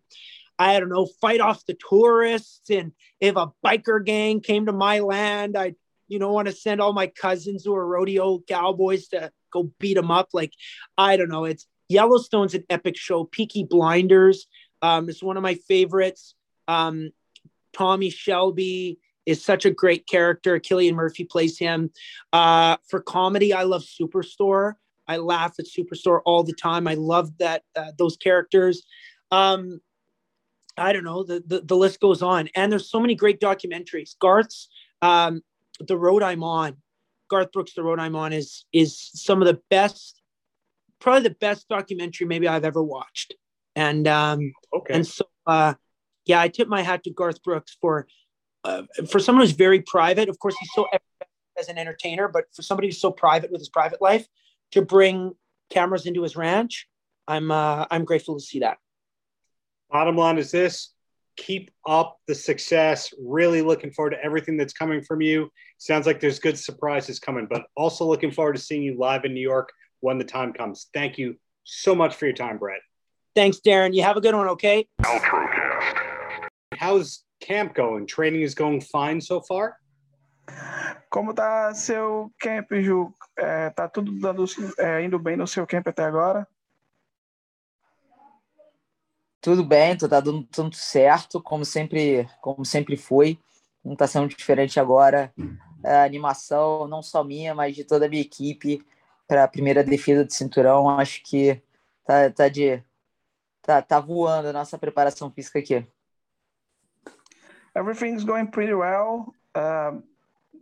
I 0.59 0.79
don't 0.79 0.89
know, 0.89 1.07
fight 1.19 1.41
off 1.41 1.65
the 1.65 1.75
tourists. 1.89 2.69
And 2.69 2.91
if 3.19 3.35
a 3.35 3.51
biker 3.65 4.05
gang 4.05 4.41
came 4.41 4.67
to 4.67 4.71
my 4.71 4.99
land, 4.99 5.57
I'd, 5.57 5.75
you 6.07 6.19
know, 6.19 6.31
want 6.31 6.47
to 6.47 6.53
send 6.53 6.79
all 6.79 6.93
my 6.93 7.07
cousins 7.07 7.65
who 7.65 7.75
are 7.75 7.85
rodeo 7.85 8.39
cowboys 8.47 9.07
to 9.09 9.31
go 9.51 9.71
beat 9.79 9.95
them 9.95 10.11
up. 10.11 10.29
Like, 10.33 10.53
I 10.97 11.17
don't 11.17 11.29
know. 11.29 11.45
It's 11.45 11.67
Yellowstone's 11.89 12.53
an 12.53 12.63
epic 12.69 12.97
show. 12.97 13.25
Peaky 13.25 13.63
Blinders 13.63 14.47
um, 14.81 15.09
is 15.09 15.21
one 15.21 15.37
of 15.37 15.43
my 15.43 15.55
favorites. 15.55 16.35
Um, 16.67 17.11
Tommy 17.73 18.09
Shelby 18.09 18.99
is 19.25 19.43
such 19.43 19.65
a 19.65 19.71
great 19.71 20.07
character. 20.07 20.59
Cillian 20.59 20.93
Murphy 20.93 21.25
plays 21.25 21.57
him. 21.57 21.91
Uh, 22.33 22.77
for 22.89 23.01
comedy, 23.01 23.53
I 23.53 23.63
love 23.63 23.83
Superstore. 23.83 24.73
I 25.07 25.17
laugh 25.17 25.55
at 25.59 25.65
Superstore 25.65 26.21
all 26.25 26.43
the 26.43 26.53
time. 26.53 26.87
I 26.87 26.93
love 26.95 27.37
that 27.39 27.63
uh, 27.75 27.91
those 27.97 28.17
characters. 28.17 28.83
Um, 29.31 29.81
I 30.77 30.93
don't 30.93 31.03
know, 31.03 31.23
the, 31.23 31.43
the, 31.45 31.61
the 31.61 31.75
list 31.75 31.99
goes 31.99 32.21
on. 32.21 32.49
And 32.55 32.71
there's 32.71 32.89
so 32.89 32.99
many 32.99 33.15
great 33.15 33.39
documentaries. 33.39 34.17
Garth's 34.19 34.69
um, 35.01 35.41
The 35.79 35.97
Road 35.97 36.23
I'm 36.23 36.43
On, 36.43 36.77
Garth 37.31 37.53
Brooks, 37.53 37.73
The 37.73 37.81
Road 37.81 37.97
I'm 37.97 38.15
On 38.15 38.33
is 38.33 38.65
is 38.73 39.09
some 39.13 39.41
of 39.41 39.47
the 39.47 39.59
best, 39.69 40.21
probably 40.99 41.23
the 41.23 41.35
best 41.39 41.69
documentary 41.69 42.27
maybe 42.27 42.47
I've 42.47 42.65
ever 42.65 42.83
watched. 42.83 43.35
And 43.73 44.05
um, 44.05 44.51
okay. 44.73 44.95
And 44.95 45.07
so 45.07 45.23
uh, 45.47 45.75
yeah, 46.25 46.41
I 46.41 46.49
tip 46.49 46.67
my 46.67 46.81
hat 46.81 47.05
to 47.05 47.09
Garth 47.09 47.41
Brooks 47.41 47.77
for 47.79 48.07
uh, 48.65 48.83
for 49.09 49.19
someone 49.19 49.43
who's 49.43 49.55
very 49.55 49.81
private. 49.81 50.27
Of 50.27 50.37
course, 50.39 50.55
he's 50.59 50.69
so 50.75 50.87
as 51.57 51.69
an 51.69 51.77
entertainer, 51.77 52.27
but 52.27 52.45
for 52.53 52.63
somebody 52.63 52.89
who's 52.89 52.99
so 52.99 53.11
private 53.11 53.49
with 53.49 53.61
his 53.61 53.69
private 53.69 54.01
life, 54.01 54.27
to 54.71 54.81
bring 54.81 55.33
cameras 55.69 56.05
into 56.05 56.23
his 56.23 56.35
ranch, 56.35 56.87
I'm 57.29 57.49
uh, 57.49 57.85
I'm 57.89 58.03
grateful 58.03 58.35
to 58.35 58.41
see 58.41 58.59
that. 58.59 58.77
Bottom 59.89 60.17
line 60.17 60.37
is 60.37 60.51
this 60.51 60.89
keep 61.41 61.71
up 61.87 62.19
the 62.27 62.35
success. 62.35 63.13
Really 63.19 63.61
looking 63.63 63.91
forward 63.91 64.11
to 64.11 64.23
everything 64.23 64.57
that's 64.57 64.73
coming 64.73 65.01
from 65.01 65.21
you. 65.21 65.49
Sounds 65.79 66.05
like 66.05 66.19
there's 66.19 66.37
good 66.37 66.57
surprises 66.57 67.19
coming, 67.19 67.47
but 67.49 67.63
also 67.75 68.05
looking 68.05 68.31
forward 68.31 68.53
to 68.53 68.61
seeing 68.61 68.83
you 68.83 68.95
live 68.97 69.25
in 69.25 69.33
New 69.33 69.41
York 69.41 69.69
when 70.01 70.19
the 70.19 70.23
time 70.23 70.53
comes. 70.53 70.87
Thank 70.93 71.17
you 71.17 71.35
so 71.63 71.95
much 71.95 72.15
for 72.15 72.25
your 72.25 72.35
time, 72.35 72.59
Brett. 72.59 72.81
Thanks, 73.35 73.59
Darren. 73.65 73.93
You 73.93 74.03
have 74.03 74.17
a 74.17 74.21
good 74.21 74.35
one, 74.35 74.49
okay? 74.49 74.87
How's 76.75 77.23
camp 77.39 77.73
going? 77.73 78.05
Training 78.05 78.41
is 78.41 78.53
going 78.53 78.81
fine 78.81 79.19
so 79.19 79.41
far? 79.41 79.77
Como 81.09 81.33
tá 81.33 81.73
seu 81.73 82.31
camp, 82.39 82.67
Ju? 82.71 83.13
É, 83.37 83.69
tá 83.71 83.87
tudo 83.87 84.11
dando, 84.19 84.45
é, 84.77 85.03
indo 85.03 85.17
bem 85.17 85.37
no 85.37 85.47
seu 85.47 85.65
camp 85.65 85.87
até 85.87 86.03
agora? 86.03 86.47
Tudo 89.41 89.65
bem, 89.65 89.97
tá 89.97 90.07
dando 90.07 90.43
tudo 90.43 90.75
certo, 90.75 91.41
como 91.41 91.65
sempre, 91.65 92.29
como 92.41 92.63
sempre 92.63 92.95
foi. 92.95 93.39
Não 93.83 93.93
está 93.93 94.05
sendo 94.05 94.27
diferente 94.27 94.79
agora. 94.79 95.33
A 95.83 96.03
animação, 96.03 96.87
não 96.87 97.01
só 97.01 97.23
minha, 97.23 97.55
mas 97.55 97.75
de 97.75 97.83
toda 97.83 98.05
a 98.05 98.09
minha 98.09 98.21
equipe, 98.21 98.85
para 99.27 99.43
a 99.43 99.47
primeira 99.47 99.83
defesa 99.83 100.23
de 100.23 100.33
cinturão, 100.35 100.87
acho 100.89 101.23
que 101.23 101.59
tá, 102.05 102.29
tá 102.29 102.47
de 102.49 102.83
tá, 103.63 103.81
tá 103.81 103.99
voando 103.99 104.49
a 104.49 104.53
nossa 104.53 104.77
preparação 104.77 105.31
física 105.31 105.57
aqui. 105.57 105.87
Everything's 107.75 108.23
going 108.23 108.47
pretty 108.47 108.73
well. 108.73 109.33
Uh, 109.55 110.01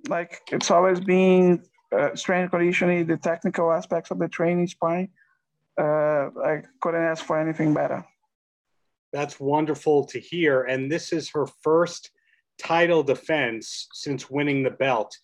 like 0.07 0.39
it's 0.53 0.71
always 0.71 0.99
been 0.99 1.61
uh, 1.91 2.15
strength 2.15 2.51
conditioning, 2.51 3.05
the 3.05 3.17
technical 3.17 3.71
aspects 3.71 4.11
of 4.11 4.19
the 4.19 4.29
training, 4.29 4.67
sparring. 4.67 5.09
Uh, 5.77 6.29
I 6.45 6.63
couldn't 6.79 7.03
ask 7.03 7.25
for 7.25 7.37
anything 7.37 7.73
better. 7.73 8.05
That's 9.11 9.39
wonderful 9.39 10.05
to 10.05 10.19
hear. 10.19 10.63
And 10.63 10.91
this 10.91 11.11
is 11.11 11.29
her 11.31 11.47
first 11.63 12.11
title 12.59 13.03
defense 13.03 13.87
since 13.93 14.29
winning 14.29 14.63
the 14.63 14.71
belt. 14.71 15.17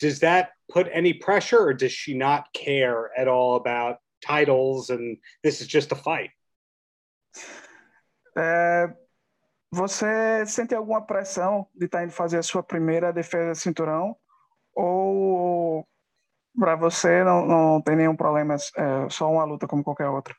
Does 0.00 0.20
that 0.20 0.50
put 0.70 0.88
any 0.92 1.12
pressure 1.12 1.60
or 1.60 1.74
does 1.74 1.92
she 1.92 2.14
not 2.14 2.52
care 2.52 3.10
at 3.16 3.28
all 3.28 3.56
about 3.56 3.98
titles 4.24 4.90
and 4.90 5.18
this 5.42 5.60
is 5.60 5.66
just 5.66 5.92
a 5.92 5.96
fight? 5.96 6.30
É, 8.36 8.88
você 9.70 10.46
sente 10.46 10.74
alguma 10.74 11.04
pressão 11.04 11.66
de 11.74 11.86
estar 11.86 12.04
indo 12.04 12.12
fazer 12.12 12.38
a 12.38 12.42
sua 12.42 12.62
primeira 12.62 13.12
defesa 13.12 13.52
de 13.52 13.58
cinturão? 13.58 14.16
Ou 14.74 15.86
para 16.58 16.76
você 16.76 17.24
não, 17.24 17.46
não 17.46 17.82
tem 17.82 17.96
nenhum 17.96 18.16
problema, 18.16 18.54
é 18.54 19.08
só 19.10 19.30
uma 19.30 19.44
luta 19.44 19.66
como 19.66 19.84
qualquer 19.84 20.08
outra? 20.08 20.34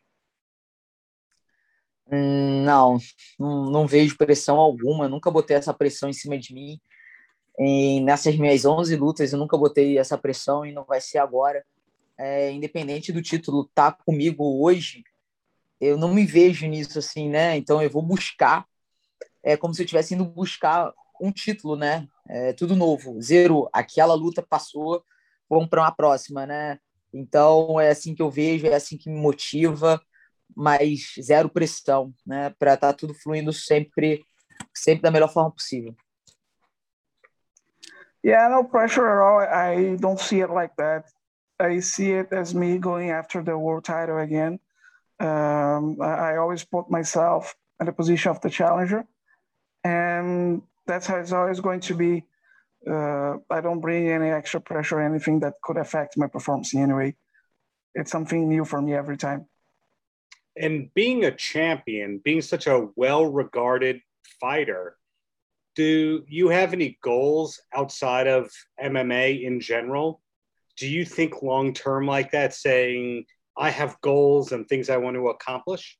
Não, 2.11 2.97
não, 3.37 3.85
vejo 3.85 4.17
pressão 4.17 4.57
alguma, 4.57 5.07
nunca 5.07 5.29
botei 5.29 5.55
essa 5.57 5.73
pressão 5.73 6.09
em 6.09 6.13
cima 6.13 6.37
de 6.37 6.53
mim. 6.53 6.79
E 7.59 7.99
nessas 8.01 8.35
minhas 8.35 8.65
11 8.65 8.95
lutas, 8.95 9.31
eu 9.31 9.39
nunca 9.39 9.57
botei 9.57 9.97
essa 9.97 10.17
pressão 10.17 10.65
e 10.65 10.71
não 10.71 10.83
vai 10.85 10.99
ser 11.01 11.19
agora. 11.19 11.63
É, 12.17 12.51
independente 12.51 13.11
do 13.11 13.21
título 13.21 13.69
tá 13.73 13.91
comigo 13.91 14.63
hoje, 14.63 15.03
eu 15.79 15.97
não 15.97 16.13
me 16.13 16.25
vejo 16.25 16.67
nisso 16.67 16.99
assim, 16.99 17.29
né? 17.29 17.55
Então 17.57 17.81
eu 17.81 17.89
vou 17.89 18.01
buscar, 18.01 18.65
é 19.43 19.55
como 19.55 19.73
se 19.73 19.81
eu 19.81 19.85
estivesse 19.85 20.13
indo 20.15 20.25
buscar 20.25 20.91
um 21.21 21.31
título, 21.31 21.75
né? 21.75 22.07
É 22.27 22.53
tudo 22.53 22.75
novo, 22.75 23.21
zero. 23.21 23.69
Aquela 23.71 24.13
luta 24.13 24.41
passou, 24.41 25.03
vamos 25.49 25.69
para 25.69 25.81
uma 25.81 25.91
próxima, 25.91 26.45
né? 26.45 26.79
Então 27.13 27.79
é 27.79 27.89
assim 27.89 28.15
que 28.15 28.21
eu 28.21 28.29
vejo, 28.29 28.67
é 28.67 28.75
assim 28.75 28.97
que 28.97 29.09
me 29.09 29.19
motiva 29.19 30.01
mas 30.55 31.15
zero 31.21 31.49
pressão, 31.49 32.13
né? 32.25 32.53
Para 32.57 32.73
estar 32.73 32.93
tá 32.93 32.97
tudo 32.97 33.13
fluindo 33.13 33.53
sempre, 33.53 34.25
sempre 34.73 35.03
da 35.03 35.11
melhor 35.11 35.31
forma 35.31 35.51
possível. 35.51 35.95
Yeah, 38.23 38.49
no 38.49 38.65
pressure 38.65 39.07
at 39.07 39.19
all. 39.21 39.39
I 39.39 39.95
don't 39.95 40.19
see 40.19 40.41
it 40.41 40.49
like 40.49 40.75
that. 40.77 41.05
I 41.59 41.79
see 41.79 42.11
it 42.11 42.33
as 42.33 42.53
me 42.53 42.77
going 42.77 43.11
after 43.11 43.43
the 43.43 43.57
world 43.57 43.85
title 43.85 44.17
again. 44.17 44.59
Um, 45.19 46.01
I, 46.01 46.37
always 46.37 46.63
put 46.63 46.89
myself 46.89 47.53
in 47.79 47.85
the 47.85 47.91
position 47.91 48.31
of 48.31 48.39
the 48.39 48.49
challenger, 48.49 49.05
and 49.83 50.61
that's 50.87 51.07
how 51.07 51.17
it's 51.17 51.33
always 51.33 51.59
going 51.59 51.81
to 51.81 51.93
be. 51.93 52.23
Uh, 52.89 53.37
I 53.49 53.59
don't 53.59 53.81
bring 53.81 54.09
any 54.09 54.29
extra 54.29 54.61
pressure 54.61 54.99
or 54.99 55.01
anything 55.01 55.41
that 55.41 55.55
could 55.61 55.75
affect 55.75 56.17
my 56.17 56.27
performance 56.27 56.73
in 56.73 56.81
any 56.81 56.93
way. 56.93 57.15
It's 57.93 58.11
something 58.11 58.47
new 58.47 58.63
for 58.63 58.81
me 58.81 58.93
every 58.93 59.17
time. 59.17 59.48
And 60.55 60.93
being 60.93 61.25
a 61.25 61.31
champion, 61.31 62.21
being 62.23 62.41
such 62.41 62.67
a 62.67 62.87
well 62.95 63.25
regarded 63.25 64.01
fighter, 64.39 64.97
do 65.75 66.25
you 66.27 66.49
have 66.49 66.73
any 66.73 66.97
goals 67.01 67.61
outside 67.73 68.27
of 68.27 68.51
MMA 68.81 69.43
in 69.43 69.59
general? 69.59 70.21
Do 70.77 70.87
you 70.87 71.05
think 71.05 71.41
long 71.41 71.73
term 71.73 72.05
like 72.05 72.31
that, 72.31 72.53
saying, 72.53 73.25
I 73.57 73.69
have 73.69 73.99
goals 74.01 74.51
and 74.51 74.67
things 74.67 74.89
I 74.89 74.97
want 74.97 75.15
to 75.15 75.29
accomplish? 75.29 75.97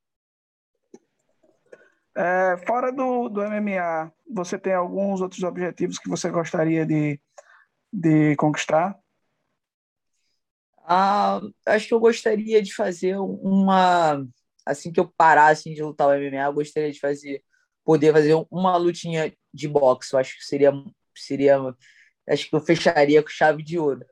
É, 2.16 2.58
fora 2.68 2.92
do, 2.92 3.30
do 3.30 3.42
MMA, 3.42 4.12
você 4.30 4.58
tem 4.58 4.74
alguns 4.74 5.22
outros 5.22 5.44
objetivos 5.44 5.98
que 5.98 6.10
você 6.10 6.30
gostaria 6.30 6.86
de, 6.86 7.20
de 7.94 8.36
conquistar? 8.36 9.00
Ah, 10.84 11.40
acho 11.68 11.88
que 11.88 11.94
eu 11.94 12.00
gostaria 12.00 12.62
de 12.62 12.74
fazer 12.74 13.16
uma. 13.18 14.26
Assim 14.70 14.92
que 14.92 15.00
eu 15.00 15.08
parasse 15.18 15.62
assim, 15.62 15.74
de 15.74 15.82
lutar 15.82 16.08
o 16.08 16.12
MMA, 16.12 16.46
eu 16.46 16.54
gostaria 16.54 16.92
de 16.92 17.00
fazer. 17.00 17.44
Poder 17.84 18.14
fazer 18.14 18.36
uma 18.52 18.78
lutinha 18.78 19.34
de 19.54 19.68
boxe. 19.68 20.14
Eu 20.14 20.20
acho 20.20 20.38
que 20.38 20.46
seria. 20.46 20.72
seria 21.16 21.58
acho 22.30 22.50
que 22.50 22.56
eu 22.56 22.62
fecharia 22.62 23.24
com 23.24 23.30
chave 23.30 23.64
de 23.64 23.80
ouro. 23.80 24.06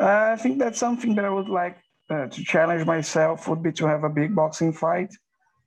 I 0.00 0.36
think 0.40 0.58
that's 0.58 0.78
something 0.78 1.14
that 1.16 1.24
I 1.24 1.30
would 1.30 1.50
like 1.50 1.76
uh, 2.08 2.28
to 2.28 2.44
challenge 2.44 2.84
myself 2.86 3.48
would 3.48 3.62
be 3.62 3.72
to 3.72 3.86
have 3.86 4.04
a 4.04 4.08
big 4.08 4.32
boxing 4.34 4.72
fight 4.72 5.10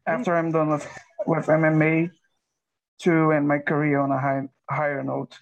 after 0.08 0.36
I'm 0.36 0.52
done 0.52 0.70
with, 0.70 0.88
with 1.28 1.48
MMA 1.48 2.10
to 3.00 3.32
end 3.32 3.48
my 3.48 3.60
career 3.60 4.00
on 4.00 4.12
a 4.12 4.20
high, 4.20 4.48
higher 4.70 5.04
note. 5.04 5.38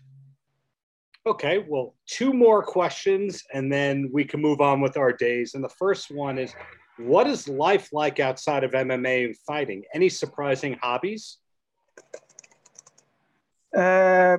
Okay, 1.26 1.64
well, 1.68 1.96
two 2.08 2.34
more 2.34 2.64
questions 2.64 3.44
and 3.54 3.72
then 3.72 4.10
we 4.12 4.26
can 4.26 4.42
move 4.42 4.62
on 4.62 4.82
with 4.82 4.98
our 4.98 5.14
days. 5.14 5.54
And 5.54 5.64
the 5.64 5.70
first 5.70 6.10
one 6.10 6.40
is 6.40 6.54
what 7.00 7.28
is 7.28 7.48
life 7.48 7.90
like 7.94 8.20
outside 8.20 8.64
of 8.64 8.72
MMA 8.72 9.26
and 9.26 9.36
fighting? 9.48 9.84
Any 9.94 10.10
surprising 10.10 10.78
hobbies? 10.82 11.40
É, 13.74 14.38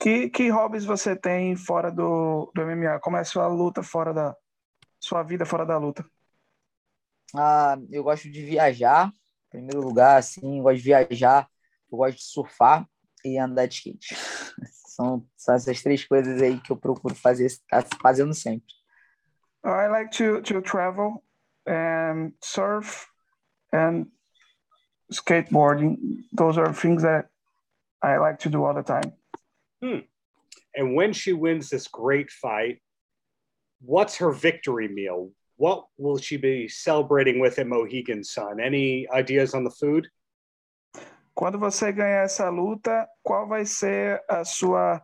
que, 0.00 0.28
que 0.30 0.48
hobbies 0.50 0.84
você 0.84 1.14
tem 1.14 1.54
fora 1.56 1.90
do, 1.90 2.50
do 2.54 2.62
MMA? 2.62 2.98
Como 3.00 3.16
é 3.16 3.20
a 3.20 3.24
sua 3.24 3.46
luta 3.46 3.82
fora 3.82 4.12
da 4.12 4.36
sua 4.98 5.22
vida 5.22 5.46
fora 5.46 5.64
da 5.64 5.78
luta? 5.78 6.04
Ah, 7.34 7.78
eu 7.90 8.02
gosto 8.02 8.30
de 8.30 8.44
viajar, 8.44 9.08
em 9.08 9.50
primeiro 9.50 9.80
lugar, 9.80 10.18
assim, 10.18 10.58
eu 10.58 10.62
gosto 10.64 10.78
de 10.78 10.82
viajar, 10.82 11.48
eu 11.90 11.98
gosto 11.98 12.18
de 12.18 12.24
surfar 12.24 12.86
e 13.24 13.38
andar 13.38 13.66
de 13.66 13.74
skate. 13.74 14.14
São, 14.92 15.26
são 15.38 15.54
essas 15.54 15.82
três 15.82 16.04
coisas 16.04 16.42
aí 16.42 16.60
que 16.60 16.70
eu 16.70 16.76
procuro 16.76 17.14
fazer, 17.14 17.50
tá 17.66 17.82
fazendo 18.02 18.34
sempre. 18.34 18.74
I 19.64 19.88
like 19.88 20.10
to, 20.18 20.42
to 20.42 20.60
travel 20.60 21.24
and 21.66 22.32
surf 22.40 23.08
and 23.72 24.06
skateboarding. 25.12 26.24
Those 26.32 26.58
are 26.58 26.72
things 26.72 27.02
that 27.02 27.26
I 28.02 28.18
like 28.18 28.40
to 28.40 28.48
do 28.48 28.64
all 28.64 28.74
the 28.74 28.82
time. 28.82 29.12
Hmm. 29.82 30.00
And 30.74 30.94
when 30.94 31.12
she 31.12 31.32
wins 31.32 31.68
this 31.68 31.86
great 31.86 32.30
fight, 32.30 32.80
what's 33.80 34.16
her 34.16 34.32
victory 34.32 34.88
meal? 34.88 35.30
What 35.56 35.84
will 35.98 36.18
she 36.18 36.36
be 36.36 36.66
celebrating 36.68 37.38
with 37.38 37.58
at 37.58 37.66
Mohegan 37.66 38.24
Sun? 38.24 38.58
Any 38.60 39.08
ideas 39.10 39.54
on 39.54 39.64
the 39.64 39.70
food? 39.70 40.08
Quando 41.34 41.58
você 41.58 41.92
ganhar 41.92 42.24
essa 42.24 42.48
luta, 42.50 43.08
qual 43.22 43.46
vai 43.48 43.64
ser 43.64 44.22
a 44.28 44.44
sua 44.44 45.02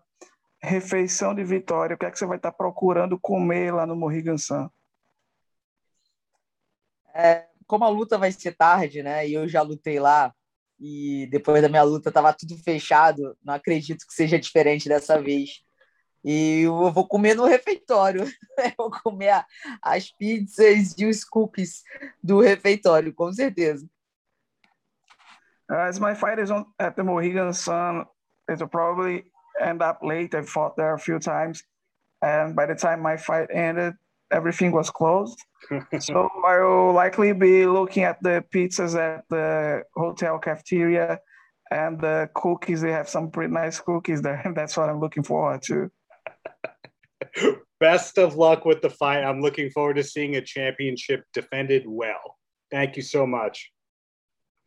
refeição 0.62 1.34
de 1.34 1.44
vitória? 1.44 1.94
O 1.94 1.98
que 1.98 2.06
é 2.06 2.10
que 2.10 2.18
você 2.18 2.26
vai 2.26 2.36
estar 2.36 2.52
procurando 2.52 3.18
comer 3.18 3.72
lá 3.72 3.86
no 3.86 3.96
Mohegan 3.96 4.36
Sun? 4.36 4.68
É, 7.14 7.46
como 7.66 7.84
a 7.84 7.88
luta 7.88 8.16
vai 8.18 8.32
ser 8.32 8.56
tarde, 8.56 9.02
né? 9.02 9.28
E 9.28 9.34
eu 9.34 9.48
já 9.48 9.62
lutei 9.62 10.00
lá 10.00 10.32
e 10.80 11.26
depois 11.30 11.60
da 11.60 11.68
minha 11.68 11.82
luta 11.82 12.12
tava 12.12 12.32
tudo 12.32 12.56
fechado. 12.58 13.36
Não 13.44 13.54
acredito 13.54 14.06
que 14.06 14.14
seja 14.14 14.38
diferente 14.38 14.88
dessa 14.88 15.20
vez. 15.20 15.62
E 16.24 16.62
eu 16.62 16.90
vou 16.92 17.06
comer 17.06 17.34
no 17.34 17.46
refeitório. 17.46 18.24
Eu 18.58 18.72
vou 18.76 18.90
comer 18.90 19.44
as 19.80 20.10
pizzas 20.10 20.94
e 20.98 21.06
os 21.06 21.24
cookies 21.24 21.82
do 22.22 22.40
refeitório, 22.40 23.14
com 23.14 23.32
certeza. 23.32 23.88
As 25.70 25.98
my 26.00 26.14
fight 26.14 26.40
is 26.40 26.50
on, 26.50 26.66
at 26.78 26.96
the 26.96 27.02
Mohegan 27.02 27.52
Sun, 27.52 28.04
it'll 28.50 28.68
probably 28.68 29.30
end 29.60 29.80
up 29.80 30.04
late. 30.04 30.34
I 30.34 30.42
fought 30.42 30.74
there 30.76 30.94
a 30.94 30.98
few 30.98 31.20
times. 31.20 31.62
And 32.20 32.54
by 32.54 32.66
the 32.66 32.74
time 32.74 33.00
my 33.00 33.16
fight 33.16 33.48
ended, 33.50 33.94
everything 34.30 34.72
was 34.72 34.90
closed. 34.90 35.38
so 36.00 36.28
I 36.46 36.58
will 36.58 36.92
likely 36.92 37.32
be 37.32 37.66
looking 37.66 38.04
at 38.04 38.22
the 38.22 38.44
pizzas 38.54 38.94
at 38.98 39.24
the 39.28 39.82
hotel 39.94 40.38
cafeteria 40.38 41.18
and 41.70 42.00
the 42.00 42.30
cookies. 42.34 42.80
They 42.80 42.92
have 42.92 43.08
some 43.08 43.30
pretty 43.30 43.52
nice 43.52 43.80
cookies 43.80 44.22
there. 44.22 44.40
And 44.44 44.56
that's 44.56 44.76
what 44.76 44.88
I'm 44.88 45.00
looking 45.00 45.22
forward 45.22 45.62
to. 45.62 45.90
Best 47.80 48.18
of 48.18 48.34
luck 48.34 48.64
with 48.64 48.82
the 48.82 48.90
fight. 48.90 49.22
I'm 49.22 49.40
looking 49.40 49.70
forward 49.70 49.94
to 49.96 50.02
seeing 50.02 50.36
a 50.36 50.40
championship 50.40 51.22
defended 51.32 51.84
well. 51.86 52.36
Thank 52.70 52.96
you 52.96 53.02
so 53.02 53.26
much. 53.26 53.70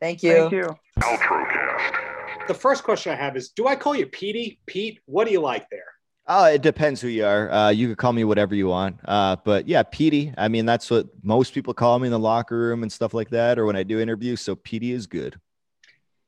Thank 0.00 0.22
you. 0.22 0.32
Thank 0.32 0.52
you. 0.52 0.76
The 2.48 2.54
first 2.54 2.82
question 2.82 3.12
I 3.12 3.16
have 3.16 3.36
is 3.36 3.50
Do 3.50 3.68
I 3.68 3.76
call 3.76 3.94
you 3.94 4.06
Petey? 4.06 4.58
Pete, 4.66 5.00
what 5.06 5.26
do 5.26 5.32
you 5.32 5.40
like 5.40 5.66
there? 5.70 5.91
Oh, 6.28 6.44
it 6.44 6.62
depends 6.62 7.00
who 7.00 7.08
you 7.08 7.24
are. 7.24 7.50
Uh, 7.50 7.70
you 7.70 7.88
could 7.88 7.98
call 7.98 8.12
me 8.12 8.22
whatever 8.22 8.54
you 8.54 8.68
want. 8.68 8.96
Uh, 9.04 9.36
but 9.44 9.66
yeah, 9.66 9.82
Petey. 9.82 10.32
I 10.38 10.48
mean, 10.48 10.66
that's 10.66 10.90
what 10.90 11.08
most 11.22 11.52
people 11.52 11.74
call 11.74 11.98
me 11.98 12.06
in 12.06 12.12
the 12.12 12.18
locker 12.18 12.56
room 12.56 12.82
and 12.82 12.92
stuff 12.92 13.12
like 13.12 13.30
that, 13.30 13.58
or 13.58 13.66
when 13.66 13.74
I 13.74 13.82
do 13.82 13.98
interviews. 13.98 14.40
So 14.40 14.54
Petey 14.54 14.92
is 14.92 15.06
good. 15.06 15.38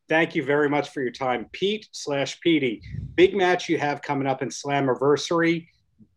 Thank 0.09 0.35
you 0.35 0.45
very 0.45 0.69
much 0.69 0.91
for 0.91 1.01
your 1.01 1.13
time, 1.13 1.47
Pete 1.53 1.89
slash 1.93 2.39
Petey. 2.41 2.83
Big 3.15 3.35
match 3.35 3.69
you 3.69 3.79
have 3.79 4.03
coming 4.03 4.27
up 4.27 4.43
in 4.43 4.49
Slammiversary. 4.49 5.69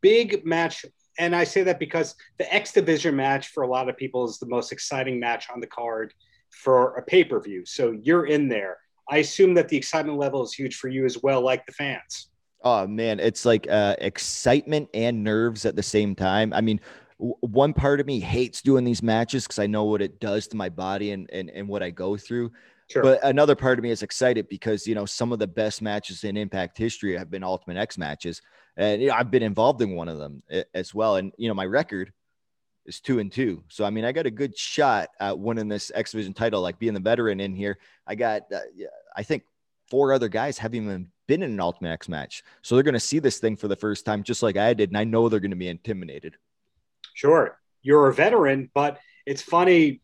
Big 0.01 0.45
match, 0.45 0.85
and 1.19 1.35
I 1.35 1.43
say 1.45 1.63
that 1.63 1.79
because 1.79 2.15
the 2.37 2.53
X 2.53 2.73
Division 2.73 3.15
match 3.15 3.49
for 3.49 3.63
a 3.63 3.67
lot 3.67 3.87
of 3.87 3.95
people 3.95 4.25
is 4.25 4.39
the 4.39 4.47
most 4.47 4.71
exciting 4.71 5.19
match 5.19 5.47
on 5.53 5.61
the 5.61 5.67
card 5.67 6.13
for 6.49 6.95
a 6.95 7.03
pay 7.03 7.23
per 7.23 7.39
view. 7.39 7.63
So 7.65 7.97
you're 8.01 8.25
in 8.25 8.49
there. 8.49 8.77
I 9.09 9.17
assume 9.17 9.53
that 9.53 9.69
the 9.69 9.77
excitement 9.77 10.17
level 10.17 10.43
is 10.43 10.53
huge 10.53 10.75
for 10.75 10.89
you 10.89 11.05
as 11.05 11.21
well, 11.21 11.41
like 11.41 11.65
the 11.65 11.71
fans. 11.71 12.29
Oh 12.63 12.87
man, 12.87 13.19
it's 13.19 13.45
like 13.45 13.67
uh, 13.69 13.95
excitement 13.99 14.89
and 14.93 15.23
nerves 15.23 15.65
at 15.65 15.75
the 15.75 15.83
same 15.83 16.15
time. 16.15 16.53
I 16.53 16.61
mean, 16.61 16.79
w- 17.19 17.35
one 17.41 17.73
part 17.73 17.99
of 17.99 18.07
me 18.07 18.19
hates 18.19 18.61
doing 18.61 18.83
these 18.83 19.03
matches 19.03 19.43
because 19.43 19.59
I 19.59 19.67
know 19.67 19.83
what 19.83 20.01
it 20.01 20.19
does 20.19 20.47
to 20.47 20.57
my 20.57 20.69
body 20.69 21.11
and, 21.11 21.29
and 21.31 21.49
and 21.49 21.67
what 21.67 21.83
I 21.83 21.91
go 21.91 22.17
through. 22.17 22.51
Sure. 22.89 23.03
But 23.03 23.23
another 23.23 23.55
part 23.55 23.77
of 23.77 23.83
me 23.83 23.91
is 23.91 24.01
excited 24.01 24.47
because 24.49 24.87
you 24.87 24.95
know 24.95 25.05
some 25.05 25.31
of 25.31 25.39
the 25.39 25.47
best 25.47 25.81
matches 25.81 26.23
in 26.23 26.37
Impact 26.37 26.77
history 26.77 27.17
have 27.17 27.29
been 27.29 27.43
Ultimate 27.43 27.77
X 27.77 27.97
matches, 27.97 28.41
and 28.75 29.01
you 29.01 29.09
know, 29.09 29.13
I've 29.13 29.29
been 29.29 29.43
involved 29.43 29.81
in 29.81 29.91
one 29.91 30.07
of 30.07 30.17
them 30.17 30.41
as 30.73 30.95
well. 30.95 31.17
And 31.17 31.33
you 31.37 31.47
know 31.49 31.53
my 31.53 31.65
record 31.65 32.11
is 32.85 33.01
two 33.01 33.19
and 33.19 33.31
two, 33.31 33.63
so 33.67 33.83
I 33.85 33.89
mean 33.89 34.05
I 34.05 34.11
got 34.13 34.25
a 34.25 34.31
good 34.31 34.57
shot 34.57 35.09
at 35.19 35.37
winning 35.37 35.67
this 35.67 35.91
X 35.93 36.11
Division 36.11 36.33
title. 36.33 36.61
Like 36.61 36.79
being 36.79 36.93
the 36.93 36.99
veteran 37.01 37.39
in 37.39 37.55
here, 37.55 37.77
I 38.07 38.15
got 38.15 38.51
uh, 38.51 38.59
I 39.15 39.21
think 39.21 39.43
four 39.89 40.13
other 40.13 40.29
guys 40.29 40.57
haven't 40.57 40.83
even 40.83 41.11
been 41.27 41.43
in 41.43 41.51
an 41.51 41.59
Ultimate 41.59 41.91
X 41.91 42.09
match, 42.09 42.43
so 42.61 42.75
they're 42.75 42.83
going 42.83 42.93
to 42.93 42.99
see 42.99 43.19
this 43.19 43.39
thing 43.39 43.55
for 43.55 43.67
the 43.67 43.75
first 43.75 44.05
time, 44.05 44.23
just 44.23 44.43
like 44.43 44.57
I 44.57 44.73
did, 44.73 44.89
and 44.89 44.97
I 44.97 45.03
know 45.03 45.29
they're 45.29 45.39
going 45.39 45.51
to 45.51 45.57
be 45.57 45.67
intimidated. 45.67 46.37
Sure. 47.13 47.57
You're 47.81 48.07
a 48.07 48.13
veteran, 48.13 48.69
but 48.73 48.99
it's 49.25 49.41
funny 49.41 50.01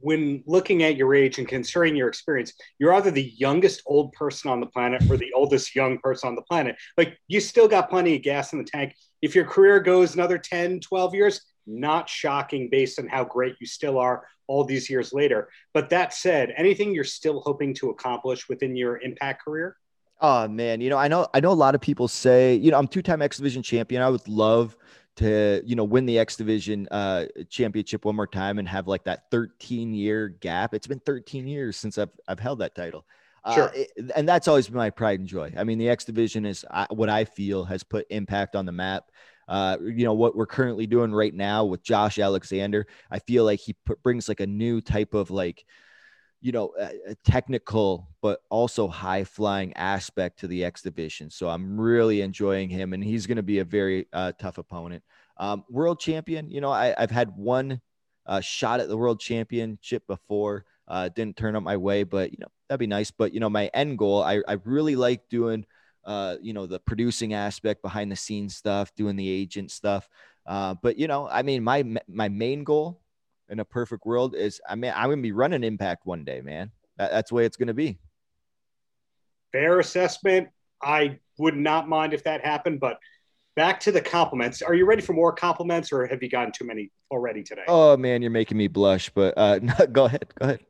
when 0.00 0.42
looking 0.46 0.82
at 0.82 0.96
your 0.96 1.14
age 1.14 1.38
and 1.38 1.48
considering 1.48 1.96
your 1.96 2.08
experience, 2.08 2.52
you're 2.78 2.94
either 2.94 3.10
the 3.10 3.32
youngest 3.36 3.82
old 3.86 4.12
person 4.12 4.50
on 4.50 4.60
the 4.60 4.66
planet 4.66 5.02
or 5.10 5.16
the 5.16 5.32
oldest 5.34 5.74
young 5.74 5.98
person 5.98 6.28
on 6.28 6.34
the 6.34 6.42
planet. 6.42 6.76
Like 6.96 7.18
you 7.28 7.40
still 7.40 7.68
got 7.68 7.90
plenty 7.90 8.16
of 8.16 8.22
gas 8.22 8.52
in 8.52 8.58
the 8.58 8.64
tank. 8.64 8.94
If 9.22 9.34
your 9.34 9.44
career 9.44 9.80
goes 9.80 10.14
another 10.14 10.38
10, 10.38 10.80
12 10.80 11.14
years, 11.14 11.40
not 11.66 12.08
shocking 12.08 12.68
based 12.70 12.98
on 12.98 13.08
how 13.08 13.24
great 13.24 13.56
you 13.60 13.66
still 13.66 13.98
are 13.98 14.26
all 14.46 14.64
these 14.64 14.90
years 14.90 15.12
later. 15.12 15.48
But 15.72 15.90
that 15.90 16.12
said, 16.12 16.52
anything 16.56 16.94
you're 16.94 17.04
still 17.04 17.40
hoping 17.40 17.74
to 17.74 17.90
accomplish 17.90 18.48
within 18.48 18.76
your 18.76 19.00
impact 19.00 19.44
career? 19.44 19.76
Oh 20.20 20.48
man, 20.48 20.80
you 20.80 20.90
know, 20.90 20.96
I 20.96 21.08
know 21.08 21.26
I 21.34 21.40
know 21.40 21.50
a 21.50 21.54
lot 21.54 21.74
of 21.74 21.80
people 21.80 22.08
say, 22.08 22.54
you 22.54 22.70
know, 22.70 22.78
I'm 22.78 22.88
two-time 22.88 23.20
X 23.20 23.36
Division 23.36 23.62
champion. 23.62 24.00
I 24.02 24.08
would 24.08 24.26
love 24.28 24.76
to, 25.16 25.62
you 25.64 25.76
know, 25.76 25.84
win 25.84 26.06
the 26.06 26.18
X 26.18 26.36
Division 26.36 26.88
uh 26.90 27.26
championship 27.50 28.04
one 28.04 28.16
more 28.16 28.26
time 28.26 28.58
and 28.58 28.68
have 28.68 28.86
like 28.88 29.04
that 29.04 29.24
13 29.30 29.92
year 29.92 30.28
gap. 30.28 30.72
It's 30.74 30.86
been 30.86 31.00
13 31.00 31.46
years 31.46 31.76
since 31.76 31.98
I've 31.98 32.10
I've 32.28 32.38
held 32.40 32.60
that 32.60 32.74
title. 32.74 33.04
Sure. 33.46 33.68
Uh, 33.68 33.68
it- 33.74 33.90
and 34.16 34.26
that's 34.28 34.48
always 34.48 34.68
been 34.68 34.76
my 34.76 34.90
pride 34.90 35.18
and 35.20 35.28
joy. 35.28 35.52
I 35.56 35.64
mean, 35.64 35.78
the 35.78 35.88
X 35.90 36.04
Division 36.04 36.46
is 36.46 36.64
uh, 36.70 36.86
what 36.90 37.10
I 37.10 37.24
feel 37.24 37.64
has 37.64 37.82
put 37.82 38.06
impact 38.10 38.56
on 38.56 38.64
the 38.66 38.72
map. 38.72 39.04
uh, 39.48 39.76
you 39.82 40.04
know, 40.04 40.14
what 40.14 40.34
we're 40.34 40.46
currently 40.46 40.86
doing 40.86 41.12
right 41.12 41.34
now 41.34 41.64
with 41.66 41.82
Josh 41.82 42.18
Alexander. 42.18 42.86
I 43.10 43.18
feel 43.18 43.44
like 43.44 43.60
he 43.60 43.74
p- 43.74 43.94
brings 44.02 44.26
like 44.28 44.40
a 44.40 44.46
new 44.46 44.80
type 44.80 45.12
of 45.12 45.30
like, 45.30 45.66
you 46.44 46.52
know, 46.52 46.74
a, 46.78 47.12
a 47.12 47.14
technical 47.24 48.06
but 48.20 48.42
also 48.50 48.86
high 48.86 49.24
flying 49.24 49.72
aspect 49.78 50.40
to 50.40 50.46
the 50.46 50.62
X 50.62 50.82
division. 50.82 51.30
So 51.30 51.48
I'm 51.48 51.80
really 51.80 52.20
enjoying 52.20 52.68
him, 52.68 52.92
and 52.92 53.02
he's 53.02 53.26
going 53.26 53.38
to 53.38 53.42
be 53.42 53.60
a 53.60 53.64
very 53.64 54.06
uh, 54.12 54.32
tough 54.38 54.58
opponent. 54.58 55.02
Um, 55.38 55.64
world 55.70 56.00
champion, 56.00 56.50
you 56.50 56.60
know, 56.60 56.70
I, 56.70 56.94
have 56.98 57.10
had 57.10 57.34
one 57.34 57.80
uh, 58.26 58.42
shot 58.42 58.80
at 58.80 58.88
the 58.88 58.96
world 58.96 59.20
championship 59.20 60.06
before. 60.06 60.66
Uh, 60.86 61.08
didn't 61.08 61.38
turn 61.38 61.56
up 61.56 61.62
my 61.62 61.78
way, 61.78 62.02
but 62.02 62.30
you 62.30 62.36
know 62.38 62.48
that'd 62.68 62.78
be 62.78 62.86
nice. 62.86 63.10
But 63.10 63.32
you 63.32 63.40
know, 63.40 63.48
my 63.48 63.70
end 63.72 63.96
goal, 63.96 64.22
I, 64.22 64.42
I 64.46 64.58
really 64.64 64.96
like 64.96 65.30
doing, 65.30 65.64
uh, 66.04 66.36
you 66.42 66.52
know, 66.52 66.66
the 66.66 66.78
producing 66.78 67.32
aspect, 67.32 67.80
behind 67.80 68.12
the 68.12 68.16
scenes 68.16 68.54
stuff, 68.54 68.94
doing 68.94 69.16
the 69.16 69.30
agent 69.30 69.70
stuff. 69.70 70.10
Uh, 70.44 70.74
but 70.82 70.98
you 70.98 71.08
know, 71.08 71.26
I 71.26 71.42
mean, 71.42 71.64
my 71.64 71.84
my 72.06 72.28
main 72.28 72.64
goal 72.64 73.00
in 73.54 73.60
a 73.60 73.64
perfect 73.64 74.04
world 74.04 74.34
is 74.34 74.60
I 74.68 74.74
mean 74.74 74.92
I'm 74.94 75.08
gonna 75.08 75.22
be 75.22 75.32
running 75.32 75.64
Impact 75.64 76.04
one 76.04 76.24
day, 76.24 76.42
man. 76.42 76.70
That, 76.98 77.12
that's 77.12 77.30
the 77.30 77.36
way 77.36 77.46
it's 77.46 77.56
gonna 77.56 77.72
be. 77.72 77.98
Fair 79.52 79.78
assessment. 79.78 80.48
I 80.82 81.20
would 81.38 81.56
not 81.56 81.88
mind 81.88 82.12
if 82.12 82.24
that 82.24 82.44
happened, 82.44 82.80
but 82.80 82.98
back 83.54 83.80
to 83.80 83.92
the 83.92 84.00
compliments. 84.00 84.60
Are 84.60 84.74
you 84.74 84.84
ready 84.84 85.00
for 85.00 85.12
more 85.12 85.32
compliments, 85.32 85.92
or 85.92 86.06
have 86.06 86.22
you 86.22 86.28
gotten 86.28 86.52
too 86.52 86.66
many 86.66 86.90
already 87.10 87.42
today? 87.42 87.62
Oh 87.68 87.96
man, 87.96 88.20
you're 88.20 88.30
making 88.32 88.58
me 88.58 88.66
blush. 88.66 89.08
But 89.14 89.34
uh, 89.36 89.60
no, 89.62 89.86
go 89.86 90.04
ahead, 90.04 90.26
go 90.38 90.46
ahead. 90.46 90.60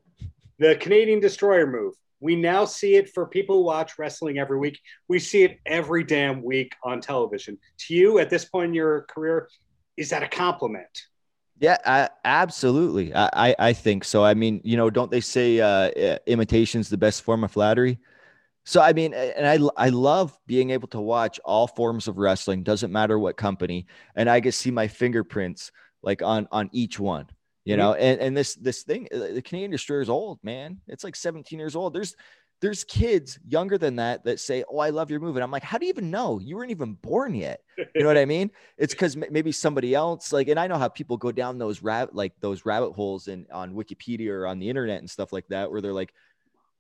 The 0.59 0.77
Canadian 0.77 1.21
Destroyer 1.21 1.67
move. 1.67 1.95
We 2.21 2.37
now 2.37 2.65
see 2.65 2.95
it 2.95 3.11
for 3.11 3.27
people 3.27 3.57
who 3.57 3.65
watch 3.65 3.99
wrestling 3.99 4.39
every 4.39 4.59
week. 4.59 4.79
We 5.09 5.19
see 5.19 5.43
it 5.43 5.59
every 5.67 6.05
damn 6.05 6.43
week 6.43 6.75
on 6.83 7.01
television. 7.01 7.59
To 7.81 7.95
you, 7.95 8.19
at 8.19 8.31
this 8.31 8.45
point 8.45 8.69
in 8.69 8.75
your 8.75 9.03
career, 9.03 9.49
is 9.97 10.11
that 10.11 10.23
a 10.23 10.29
compliment? 10.29 10.89
Yeah, 11.59 11.79
I, 11.85 12.09
absolutely. 12.25 13.15
I, 13.15 13.31
I, 13.33 13.57
I 13.59 13.73
think 13.73 14.05
so. 14.05 14.25
I 14.25 14.35
mean, 14.35 14.61
you 14.65 14.77
know, 14.77 14.91
don't 14.91 15.11
they 15.11 15.21
say 15.21 15.61
uh, 15.61 16.19
imitation 16.27 16.81
is 16.81 16.89
the 16.89 16.99
best 16.99 17.23
form 17.23 17.45
of 17.45 17.53
flattery? 17.53 17.99
So 18.65 18.81
I 18.81 18.93
mean, 18.95 19.13
and 19.13 19.47
I 19.47 19.59
I 19.77 19.91
love 19.91 20.37
being 20.47 20.71
able 20.71 20.89
to 20.89 21.01
watch 21.01 21.39
all 21.45 21.67
forms 21.67 22.09
of 22.09 22.17
wrestling. 22.17 22.63
Doesn't 22.63 22.91
matter 22.91 23.19
what 23.19 23.37
company, 23.37 23.87
and 24.17 24.29
I 24.29 24.41
can 24.41 24.53
see 24.53 24.71
my 24.71 24.89
fingerprints 24.89 25.71
like 26.03 26.23
on 26.23 26.49
on 26.51 26.71
each 26.73 26.99
one. 26.99 27.27
You 27.65 27.75
mm-hmm. 27.75 27.81
know, 27.81 27.95
and 27.95 28.21
and 28.21 28.37
this 28.37 28.55
this 28.55 28.83
thing, 28.83 29.09
uh, 29.13 29.19
the 29.35 29.43
Canadian 29.43 29.71
Destroyer 29.71 30.01
is 30.01 30.09
old, 30.09 30.39
man. 30.43 30.81
It's 30.89 31.05
like 31.05 31.15
17 31.15 31.59
years 31.59 31.77
old. 31.77 31.93
There's 31.93 32.17
there's 32.61 32.85
kids 32.85 33.39
younger 33.47 33.77
than 33.77 33.97
that 33.97 34.25
that 34.25 34.41
say, 34.41 34.65
"Oh, 34.71 34.79
I 34.79 34.91
love 34.91 35.11
your 35.11 35.21
movie." 35.21 35.37
And 35.37 35.45
I'm 35.45 35.51
like, 35.51 35.63
"How 35.63 35.79
do 35.79 35.87
you 35.87 35.91
even 35.91 36.11
know? 36.11 36.39
You 36.39 36.57
weren't 36.57 36.71
even 36.71 36.95
born 36.95 37.35
yet." 37.35 37.61
You 37.77 38.03
know 38.03 38.07
what 38.07 38.17
I 38.19 38.25
mean? 38.25 38.51
It's 38.79 38.95
because 38.95 39.17
maybe 39.17 39.53
somebody 39.53 39.95
else, 39.95 40.33
like, 40.33 40.49
and 40.49 40.59
I 40.59 40.67
know 40.67 40.79
how 40.79 40.89
people 40.89 41.17
go 41.17 41.33
down 41.33 41.59
those 41.59 41.83
rabbit 41.83 42.15
like 42.15 42.33
those 42.41 42.65
rabbit 42.65 42.93
holes 42.93 43.29
in 43.29 43.47
on 43.53 43.75
Wikipedia 43.75 44.31
or 44.31 44.47
on 44.47 44.59
the 44.59 44.69
internet 44.69 45.01
and 45.01 45.11
stuff 45.11 45.33
like 45.33 45.47
that, 45.49 45.71
where 45.71 45.81
they're 45.81 45.93
like, 45.93 46.15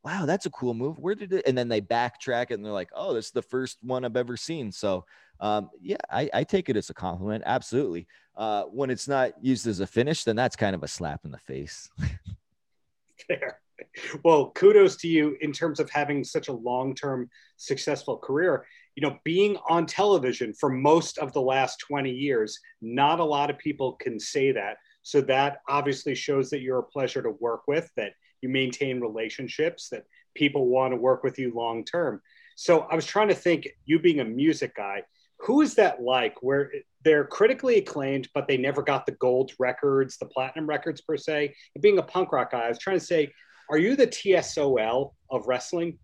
"Wow, 0.04 0.26
that's 0.26 0.46
a 0.46 0.50
cool 0.50 0.74
move. 0.74 0.98
Where 0.98 1.14
did 1.14 1.32
it?" 1.32 1.46
And 1.46 1.56
then 1.56 1.68
they 1.68 1.80
backtrack 1.80 2.50
it 2.50 2.54
and 2.54 2.64
they're 2.64 2.72
like, 2.72 2.90
"Oh, 2.94 3.12
this 3.12 3.26
is 3.26 3.32
the 3.32 3.42
first 3.42 3.78
one 3.82 4.04
I've 4.04 4.16
ever 4.16 4.36
seen." 4.36 4.72
So, 4.72 5.04
um, 5.40 5.70
yeah, 5.80 5.96
I, 6.10 6.30
I 6.32 6.44
take 6.44 6.68
it 6.68 6.76
as 6.76 6.90
a 6.90 6.94
compliment. 6.94 7.42
Absolutely. 7.46 8.06
Uh, 8.36 8.64
when 8.64 8.90
it's 8.90 9.08
not 9.08 9.32
used 9.42 9.66
as 9.66 9.80
a 9.80 9.86
finish, 9.86 10.24
then 10.24 10.36
that's 10.36 10.56
kind 10.56 10.74
of 10.74 10.82
a 10.82 10.88
slap 10.88 11.24
in 11.24 11.30
the 11.30 11.38
face. 11.38 11.90
Fair 13.28 13.60
well, 14.22 14.50
kudos 14.52 14.96
to 14.96 15.08
you 15.08 15.36
in 15.40 15.52
terms 15.52 15.80
of 15.80 15.90
having 15.90 16.24
such 16.24 16.48
a 16.48 16.52
long 16.52 16.94
term 16.94 17.28
successful 17.56 18.18
career. 18.18 18.66
You 18.96 19.02
know, 19.02 19.18
being 19.24 19.56
on 19.68 19.86
television 19.86 20.54
for 20.54 20.70
most 20.70 21.18
of 21.18 21.32
the 21.32 21.42
last 21.42 21.80
20 21.80 22.10
years, 22.10 22.58
not 22.80 23.20
a 23.20 23.24
lot 23.24 23.50
of 23.50 23.58
people 23.58 23.94
can 23.94 24.20
say 24.20 24.52
that. 24.52 24.76
So 25.02 25.20
that 25.22 25.58
obviously 25.68 26.14
shows 26.14 26.48
that 26.50 26.60
you're 26.60 26.78
a 26.78 26.82
pleasure 26.84 27.22
to 27.22 27.30
work 27.30 27.62
with, 27.66 27.90
that 27.96 28.12
you 28.40 28.48
maintain 28.48 29.00
relationships, 29.00 29.88
that 29.90 30.04
people 30.34 30.68
want 30.68 30.92
to 30.92 30.96
work 30.96 31.24
with 31.24 31.38
you 31.38 31.52
long 31.54 31.84
term. 31.84 32.22
So 32.56 32.80
I 32.82 32.94
was 32.94 33.06
trying 33.06 33.28
to 33.28 33.34
think, 33.34 33.68
you 33.84 33.98
being 33.98 34.20
a 34.20 34.24
music 34.24 34.76
guy, 34.76 35.02
who 35.40 35.60
is 35.60 35.74
that 35.74 36.02
like 36.02 36.36
where 36.42 36.70
they're 37.04 37.24
critically 37.24 37.78
acclaimed, 37.78 38.28
but 38.32 38.46
they 38.46 38.56
never 38.56 38.82
got 38.82 39.04
the 39.04 39.12
gold 39.12 39.52
records, 39.58 40.16
the 40.16 40.26
platinum 40.26 40.66
records 40.66 41.00
per 41.00 41.16
se? 41.16 41.54
And 41.74 41.82
being 41.82 41.98
a 41.98 42.02
punk 42.02 42.32
rock 42.32 42.52
guy, 42.52 42.66
I 42.66 42.68
was 42.68 42.78
trying 42.78 42.98
to 42.98 43.04
say, 43.04 43.32
are 43.70 43.78
you 43.78 43.96
the 43.96 44.06
TSOL 44.06 45.12
of 45.30 45.46
wrestling? 45.46 45.98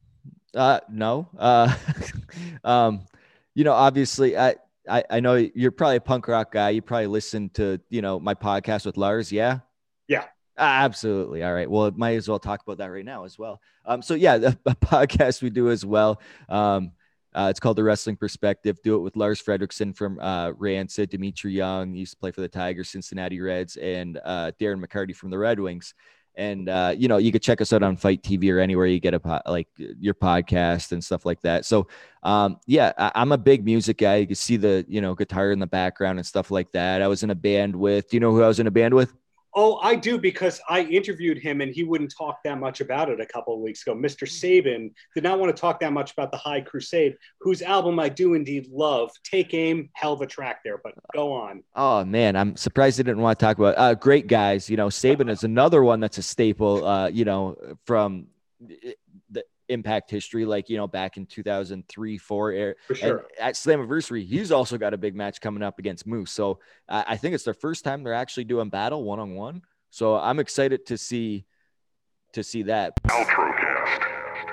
Uh, 0.55 0.81
no. 0.90 1.29
Uh, 1.38 1.75
um, 2.64 3.07
you 3.55 3.64
know, 3.64 3.73
obviously, 3.73 4.37
I, 4.37 4.57
I, 4.88 5.05
I 5.11 5.20
know 5.20 5.35
you're 5.35 5.70
probably 5.70 5.96
a 5.96 6.01
punk 6.01 6.29
rock 6.29 6.53
guy. 6.53 6.70
You 6.70 6.83
probably 6.83 7.07
listen 7.07 7.51
to, 7.51 7.81
you 7.90 8.03
know, 8.03 8.18
my 8.18 8.35
podcast 8.35 8.87
with 8.87 8.96
Lars. 8.96 9.31
Yeah. 9.31 9.61
Yeah. 10.09 10.25
Absolutely. 10.57 11.42
All 11.42 11.55
right. 11.55 11.70
Well, 11.70 11.90
might 11.92 12.16
as 12.16 12.29
well 12.29 12.38
talk 12.38 12.62
about 12.62 12.79
that 12.79 12.87
right 12.87 13.05
now 13.05 13.25
as 13.25 13.38
well. 13.38 13.61
Um, 13.87 14.03
so 14.03 14.14
yeah, 14.14 14.38
the, 14.38 14.59
the 14.64 14.75
podcast 14.77 15.42
we 15.42 15.51
do 15.51 15.70
as 15.70 15.85
well. 15.85 16.20
Um, 16.49 16.92
uh, 17.33 17.46
it's 17.49 17.61
called 17.61 17.77
the 17.77 17.85
Wrestling 17.85 18.16
Perspective. 18.16 18.79
Do 18.83 18.96
it 18.96 19.01
with 19.01 19.16
Lars 19.16 19.40
Frederiksen 19.40 19.96
from 19.96 20.18
uh, 20.18 20.51
Rancid, 20.57 21.11
Dmitri 21.11 21.53
Young 21.53 21.94
used 21.94 22.12
to 22.12 22.18
play 22.18 22.33
for 22.33 22.40
the 22.40 22.49
Tigers, 22.49 22.88
Cincinnati 22.88 23.40
Reds, 23.40 23.77
and 23.77 24.18
uh, 24.25 24.51
Darren 24.61 24.85
McCarty 24.85 25.14
from 25.14 25.31
the 25.31 25.38
Red 25.38 25.61
Wings 25.61 25.94
and 26.37 26.69
uh, 26.69 26.95
you 26.97 27.09
know 27.09 27.19
you 27.19 27.33
could 27.33 27.43
check 27.43 27.61
us 27.61 27.73
out 27.73 27.83
on 27.83 27.97
FITE 27.97 28.23
TV 28.23 28.53
or 28.53 28.59
anywhere 28.59 28.87
you 28.87 29.01
get 29.01 29.14
a 29.14 29.21
po- 29.21 29.43
like 29.47 29.69
your 29.77 30.14
podcast 30.14 30.93
and 30.93 31.03
stuff 31.03 31.25
like 31.27 31.40
that. 31.43 31.64
So 31.64 31.88
um, 32.23 32.59
yeah, 32.66 32.93
I- 32.97 33.23
am 33.23 33.33
a 33.33 33.38
big 33.38 33.64
music 33.64 33.99
guy. 33.99 34.16
You 34.16 34.27
can 34.27 34.37
see 34.37 34.57
the 34.57 34.85
you 34.88 35.01
know 35.01 35.14
guitar 35.14 35.53
in 35.53 35.59
the 35.59 35.66
background 35.66 36.19
and 36.19 36.27
stuff 36.27 36.51
like 36.51 36.71
that. 36.73 37.03
I 37.03 37.09
was 37.09 37.23
in 37.23 37.31
a 37.31 37.35
band 37.35 37.75
with. 37.77 38.11
Do 38.11 38.16
you 38.16 38.21
know 38.21 38.33
who 38.33 38.43
I 38.43 38.49
was 38.49 38.61
in 38.61 38.66
a 38.66 38.71
band 38.71 38.95
with? 38.95 39.12
Oh, 39.55 39.79
I 39.83 39.97
do 39.97 40.19
because 40.19 40.61
I 40.69 40.83
interviewed 40.83 41.39
him 41.39 41.61
and 41.61 41.73
he 41.73 41.83
wouldn't 41.85 42.15
talk 42.17 42.39
that 42.45 42.59
much 42.59 42.81
about 42.81 43.11
it 43.11 43.21
a 43.21 43.27
couple 43.27 43.55
of 43.55 43.61
weeks 43.61 43.83
ago. 43.83 43.95
Mr. 43.95 44.29
Sabin 44.29 44.93
did 45.15 45.25
not 45.25 45.39
want 45.39 45.55
to 45.55 45.61
talk 45.61 45.81
that 45.81 45.93
much 45.93 46.13
about 46.13 46.31
the 46.31 46.39
High 46.39 46.61
Crusade, 46.61 47.17
whose 47.41 47.63
album 47.63 47.99
I 47.99 48.09
do 48.09 48.35
indeed 48.35 48.69
love. 48.71 49.11
Take 49.25 49.53
aim, 49.55 49.91
hell 49.95 50.13
of 50.13 50.21
a 50.21 50.27
track 50.27 50.61
there, 50.65 50.81
but 50.83 50.95
go 51.15 51.33
on. 51.33 51.63
Oh 51.75 52.05
man, 52.05 52.37
I'm 52.37 52.57
surprised 52.57 52.99
he 52.99 53.03
didn't 53.03 53.23
want 53.23 53.39
to 53.39 53.45
talk 53.45 53.59
about. 53.59 53.77
Uh, 53.77 53.95
great 53.95 54.27
guys, 54.27 54.71
you 54.71 54.77
know. 54.77 54.89
Sabin 54.91 55.29
is 55.31 55.45
another 55.45 55.83
one 55.83 56.01
that's 56.01 56.19
a 56.19 56.23
staple. 56.23 56.87
Uh, 56.87 57.09
you 57.09 57.25
know, 57.25 57.57
from 57.87 58.27
impact 59.70 60.11
history, 60.11 60.44
like 60.44 60.68
you 60.68 60.76
know, 60.76 60.87
back 60.87 61.16
in 61.16 61.26
2003, 61.26 62.18
four. 62.18 62.52
Air, 62.52 62.76
For 62.87 62.94
sure. 62.94 63.18
And 63.18 63.26
at 63.38 63.54
Slammiversary, 63.54 64.26
he's 64.26 64.52
also 64.52 64.76
got 64.76 64.94
a 64.94 64.98
big 64.98 65.14
match 65.14 65.40
coming 65.40 65.62
up 65.62 65.78
against 65.78 66.06
Moose. 66.06 66.30
So 66.33 66.61
uh, 66.88 67.04
I 67.06 67.16
think 67.16 67.35
it's 67.35 67.44
their 67.44 67.54
first 67.54 67.85
time 67.85 68.02
they're 68.02 68.14
actually 68.14 68.44
doing 68.44 68.68
battle 68.68 69.04
one 69.04 69.18
on 69.18 69.35
one. 69.35 69.62
So 69.90 70.16
I'm 70.16 70.38
excited 70.38 70.87
to 70.87 70.98
see 70.98 71.46
to 72.33 72.42
see 72.42 72.62
that. 72.64 72.92
Paltrocast. 73.04 74.10